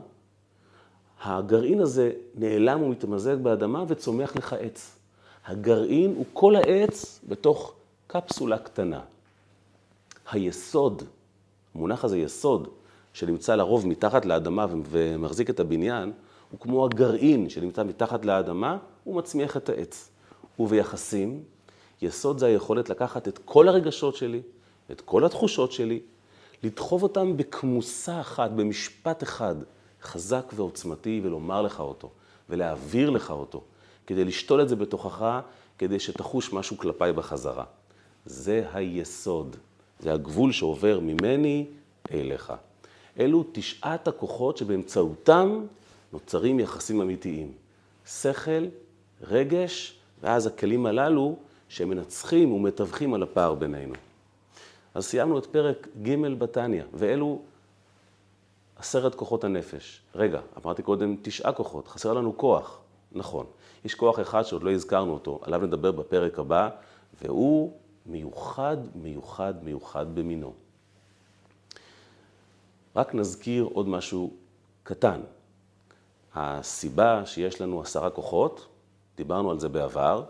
הגרעין 1.23 1.81
הזה 1.81 2.11
נעלם 2.35 2.83
ומתמזג 2.83 3.37
באדמה 3.37 3.85
וצומח 3.89 4.37
לך 4.37 4.53
עץ. 4.53 4.97
הגרעין 5.47 6.15
הוא 6.17 6.25
כל 6.33 6.57
העץ 6.57 7.21
בתוך 7.29 7.75
קפסולה 8.07 8.59
קטנה. 8.59 9.01
היסוד, 10.31 11.03
המונח 11.75 12.05
הזה 12.05 12.19
יסוד, 12.19 12.69
שנמצא 13.13 13.55
לרוב 13.55 13.87
מתחת 13.87 14.25
לאדמה 14.25 14.67
ומחזיק 14.71 15.51
את 15.51 15.61
הבניין, 15.61 16.13
הוא 16.51 16.61
כמו 16.61 16.85
הגרעין 16.85 17.49
שנמצא 17.49 17.85
מתחת 17.85 18.25
לאדמה, 18.25 18.79
הוא 19.09 19.17
מצמיח 19.17 19.57
את 19.57 19.69
העץ. 19.69 20.11
וביחסים, 20.59 21.43
יסוד 22.03 22.39
זה 22.39 22.47
היכולת 22.47 22.91
לקחת 22.91 23.29
את 23.29 23.39
כל 23.45 23.69
הרגשות 23.69 24.17
שלי, 24.17 24.43
את 24.93 25.01
כל 25.01 25.25
התחושות 25.25 25.73
שלי, 25.73 26.01
לדחוב 26.63 27.03
אותם 27.03 27.37
בכמוסה 27.37 28.21
אחת, 28.21 28.51
במשפט 28.51 29.23
אחד, 29.23 29.55
חזק 30.03 30.53
ועוצמתי, 30.57 31.21
ולומר 31.25 31.63
לך 31.63 31.81
אותו, 31.81 32.11
ולהעביר 32.49 33.11
לך 33.11 33.31
אותו, 33.31 33.63
כדי 34.07 34.25
לשתול 34.25 34.63
את 34.63 34.69
זה 34.69 34.77
בתוכך, 34.77 35.41
כדי 35.79 36.01
שתחוש 36.01 36.53
משהו 36.53 36.79
כלפיי 36.79 37.13
בחזרה. 37.13 37.65
זה 38.27 38.65
היסוד, 38.73 39.57
זה 40.01 40.13
הגבול 40.13 40.53
שעובר 40.53 41.01
ממני 41.01 41.67
אליך. 42.11 42.53
אלו 43.19 43.45
תשעת 43.53 44.09
הכוחות 44.09 44.57
שבאמצעותם 44.57 45.65
נוצרים 46.13 46.61
יחסים 46.61 47.01
אמיתיים. 47.01 47.53
שכל, 48.07 48.65
רגש, 49.23 49.99
ואז 50.23 50.47
הכלים 50.47 50.87
הללו 50.87 51.37
שמנצחים 51.69 52.53
ומתווכים 52.53 53.15
על 53.15 53.23
הפער 53.23 53.55
בינינו. 53.55 53.95
אז 54.95 55.05
סיימנו 55.05 55.39
את 55.39 55.47
פרק 55.47 55.89
ג' 56.03 56.39
בתניא, 56.39 56.83
ואלו 56.95 57.43
עשרת 58.77 59.15
כוחות 59.15 59.45
הנפש. 59.45 60.01
רגע, 60.15 60.41
אמרתי 60.65 60.83
קודם 60.83 61.17
תשעה 61.23 61.53
כוחות, 61.53 61.89
חסר 61.89 62.13
לנו 62.13 62.37
כוח. 62.37 62.81
נכון. 63.13 63.47
יש 63.85 63.95
כוח 63.95 64.21
אחד 64.21 64.43
שעוד 64.43 64.63
לא 64.63 64.73
הזכרנו 64.73 65.13
אותו, 65.13 65.41
עליו 65.43 65.61
נדבר 65.61 65.93
בפרק 65.93 66.39
הבא, 66.39 66.71
והוא 67.23 67.73
מיוחד, 68.07 68.77
מיוחד, 68.95 69.55
מיוחד 69.65 70.15
במינו. 70.15 70.53
רק 72.97 73.15
נזכיר 73.15 73.65
עוד 73.65 73.89
משהו 73.89 74.33
קטן. 74.83 75.21
הסיבה 76.35 77.27
שיש 77.27 77.61
לנו 77.61 77.81
עשרה 77.81 78.11
כוחות, 78.11 78.67
דיברנו 79.19 79.51
על 79.51 79.61
זה 79.61 79.69
בעבר, 79.69 80.25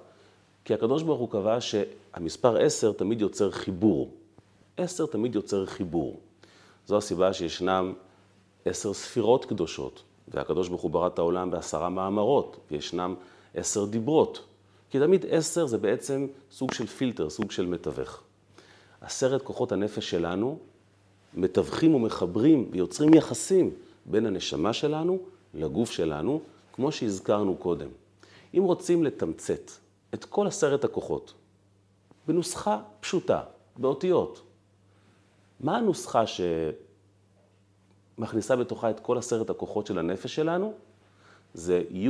כי 0.64 0.74
הקדוש 0.74 1.02
ברוך 1.02 1.20
הוא 1.20 1.30
קבע 1.30 1.60
שהמספר 1.60 2.56
עשר 2.56 2.92
תמיד 2.92 3.20
יוצר 3.20 3.50
חיבור. 3.50 4.10
עשר 4.76 5.06
תמיד 5.06 5.34
יוצר 5.34 5.66
חיבור. 5.66 6.20
זו 6.86 6.96
הסיבה 6.96 7.32
שישנם 7.32 7.92
עשר 8.64 8.92
ספירות 8.92 9.44
קדושות, 9.44 10.02
והקדוש 10.28 10.68
ברוך 10.68 10.82
הוא 10.82 10.90
ברא 10.90 11.06
את 11.06 11.18
העולם 11.18 11.50
בעשרה 11.50 11.88
מאמרות, 11.88 12.56
וישנם 12.70 13.14
עשר 13.54 13.84
דיברות. 13.84 14.44
כי 14.90 14.98
תמיד 14.98 15.26
עשר 15.30 15.66
זה 15.66 15.78
בעצם 15.78 16.26
סוג 16.50 16.72
של 16.72 16.86
פילטר, 16.86 17.30
סוג 17.30 17.50
של 17.50 17.66
מתווך. 17.66 18.22
עשרת 19.00 19.42
כוחות 19.42 19.72
הנפש 19.72 20.10
שלנו 20.10 20.58
מתווכים 21.34 21.94
ומחברים 21.94 22.68
ויוצרים 22.70 23.14
יחסים 23.14 23.70
בין 24.06 24.26
הנשמה 24.26 24.72
שלנו 24.72 25.18
לגוף 25.54 25.90
שלנו, 25.90 26.40
כמו 26.72 26.92
שהזכרנו 26.92 27.56
קודם. 27.56 27.88
אם 28.54 28.62
רוצים 28.62 29.04
לתמצת 29.04 29.70
את 30.14 30.24
כל 30.24 30.46
עשרת 30.46 30.84
הכוחות 30.84 31.34
בנוסחה 32.28 32.80
פשוטה, 33.00 33.42
באותיות, 33.76 34.42
מה 35.60 35.76
הנוסחה 35.76 36.24
שמכניסה 38.16 38.56
בתוכה 38.56 38.90
את 38.90 39.00
כל 39.00 39.18
עשרת 39.18 39.50
הכוחות 39.50 39.86
של 39.86 39.98
הנפש 39.98 40.34
שלנו? 40.34 40.72
זה 41.54 41.82
י' 41.90 42.08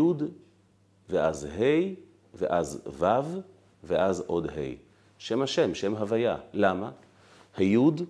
ואז 1.09 1.45
ה' 1.45 1.95
ואז 2.35 2.81
ו' 3.01 3.05
ואז 3.85 4.21
עוד 4.27 4.47
ה'. 4.47 4.89
שם 5.19 5.43
השם, 5.43 5.75
שם 5.75 5.97
הוויה. 5.97 6.37
למה? 6.53 6.91
היוד 7.57 8.03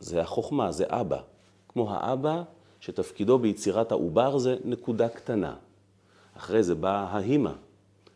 זה 0.00 0.20
החוכמה, 0.20 0.72
זה 0.72 0.84
אבא. 0.88 1.20
כמו 1.68 1.94
האבא 1.94 2.42
שתפקידו 2.80 3.38
ביצירת 3.38 3.92
העובר 3.92 4.38
זה 4.38 4.56
נקודה 4.64 5.08
קטנה. 5.08 5.56
אחרי 6.42 6.62
זה 6.62 6.74
באה 6.74 7.04
האימא. 7.04 7.52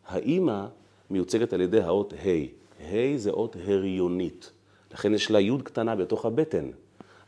האימא 0.07 0.67
מיוצגת 1.11 1.53
על 1.53 1.61
ידי 1.61 1.81
האות 1.81 2.13
ה'. 2.13 2.47
ה' 2.83 3.17
זה 3.17 3.31
אות 3.31 3.57
הריונית. 3.67 4.53
לכן 4.93 5.15
יש 5.15 5.31
לה 5.31 5.41
י' 5.41 5.59
קטנה 5.65 5.97
בתוך 5.97 6.27
הבטן. 6.27 6.71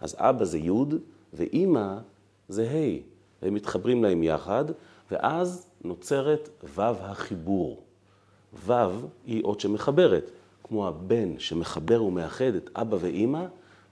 אז 0.00 0.16
אבא 0.18 0.44
זה 0.44 0.58
י' 0.58 0.70
ואימא 1.34 1.98
זה 2.48 2.70
ה'. 2.70 2.98
והם 3.42 3.54
מתחברים 3.54 4.04
להם 4.04 4.22
יחד, 4.22 4.64
ואז 5.10 5.66
נוצרת 5.84 6.48
ו' 6.74 6.80
החיבור. 6.80 7.82
ו' 8.66 8.72
היא 9.26 9.44
אות 9.44 9.60
שמחברת, 9.60 10.30
כמו 10.64 10.88
הבן 10.88 11.38
שמחבר 11.38 12.02
ומאחד 12.02 12.54
את 12.56 12.70
אבא 12.76 12.96
ואימא, 13.00 13.44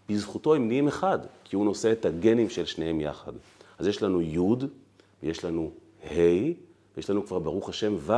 בזכותו 0.09 0.55
הם 0.55 0.69
נהיים 0.69 0.89
אחד, 0.89 1.19
כי 1.45 1.57
הוא 1.57 1.65
נושא 1.65 1.93
את 1.93 2.05
הגנים 2.05 2.51
של 2.51 2.65
שניהם 2.65 3.01
יחד. 3.01 3.33
אז 3.79 3.87
יש 3.87 4.03
לנו 4.03 4.23
י' 4.23 4.67
ויש 5.23 5.45
לנו 5.45 5.71
ה' 6.05 6.67
ויש 6.97 7.11
לנו 7.11 7.27
כבר 7.27 7.39
ברוך 7.39 7.69
השם 7.69 7.95
ו'. 7.99 8.13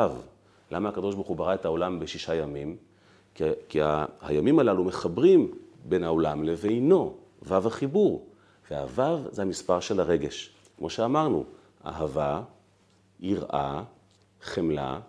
למה 0.71 0.89
הקדוש 0.89 1.15
ברוך 1.15 1.29
הוא 1.29 1.37
ברא 1.37 1.55
את 1.55 1.65
העולם 1.65 2.01
בשישה 2.01 2.35
ימים? 2.35 2.77
כי, 3.35 3.45
כי 3.69 3.79
הימים 4.21 4.59
הללו 4.59 4.85
מחברים 4.85 5.55
בין 5.85 6.05
העולם 6.05 6.45
לבינו, 6.45 7.17
ו' 7.43 7.55
החיבור. 7.55 8.27
והו' 8.71 9.19
זה 9.31 9.43
המספר 9.43 9.81
של 9.81 10.01
הרגש. 10.01 10.51
כמו 10.79 10.91
שאמרנו, 10.91 11.45
אהבה, 11.87 12.43
יראה, 13.21 13.83
חמלה, 14.43 15.01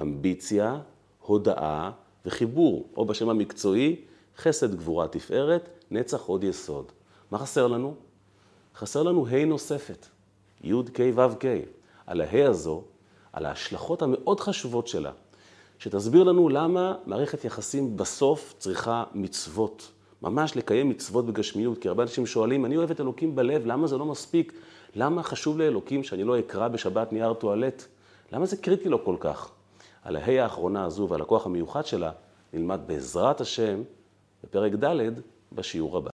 אמביציה, 0.00 0.80
הודאה 1.20 1.90
וחיבור, 2.26 2.86
או 2.96 3.04
בשם 3.04 3.28
המקצועי, 3.28 3.96
חסד, 4.36 4.74
גבורה, 4.74 5.08
תפארת, 5.08 5.68
נצח, 5.90 6.22
עוד 6.22 6.44
יסוד. 6.44 6.92
מה 7.30 7.38
חסר 7.38 7.66
לנו? 7.66 7.94
חסר 8.74 9.02
לנו 9.02 9.26
ה' 9.26 9.44
נוספת, 9.44 10.06
י' 10.64 10.72
ק' 10.92 11.00
ו' 11.14 11.38
ק'. 11.38 11.44
על 12.06 12.20
ה' 12.20 12.48
הזו, 12.48 12.82
על 13.32 13.46
ההשלכות 13.46 14.02
המאוד 14.02 14.40
חשובות 14.40 14.88
שלה, 14.88 15.10
שתסביר 15.78 16.22
לנו 16.22 16.48
למה 16.48 16.94
מערכת 17.06 17.44
יחסים 17.44 17.96
בסוף 17.96 18.54
צריכה 18.58 19.04
מצוות. 19.14 19.92
ממש 20.22 20.56
לקיים 20.56 20.88
מצוות 20.88 21.26
בגשמיות, 21.26 21.78
כי 21.78 21.88
הרבה 21.88 22.02
אנשים 22.02 22.26
שואלים, 22.26 22.64
אני 22.64 22.76
אוהב 22.76 22.90
את 22.90 23.00
אלוקים 23.00 23.36
בלב, 23.36 23.66
למה 23.66 23.86
זה 23.86 23.98
לא 23.98 24.06
מספיק? 24.06 24.52
למה 24.94 25.22
חשוב 25.22 25.58
לאלוקים 25.58 26.04
שאני 26.04 26.24
לא 26.24 26.38
אקרא 26.38 26.68
בשבת 26.68 27.12
נייר 27.12 27.34
טואלט? 27.34 27.84
למה 28.32 28.46
זה 28.46 28.56
קריטי 28.56 28.88
לו 28.88 29.04
כל 29.04 29.16
כך? 29.20 29.50
על 30.02 30.16
ההי 30.16 30.40
האחרונה 30.40 30.84
הזו 30.84 31.08
ועל 31.08 31.20
הכוח 31.20 31.46
המיוחד 31.46 31.86
שלה, 31.86 32.10
נלמד 32.52 32.80
בעזרת 32.86 33.40
השם 33.40 33.82
בפרק 34.44 34.72
ד' 34.72 35.12
בשיעור 35.52 35.96
הבא. 35.96 36.10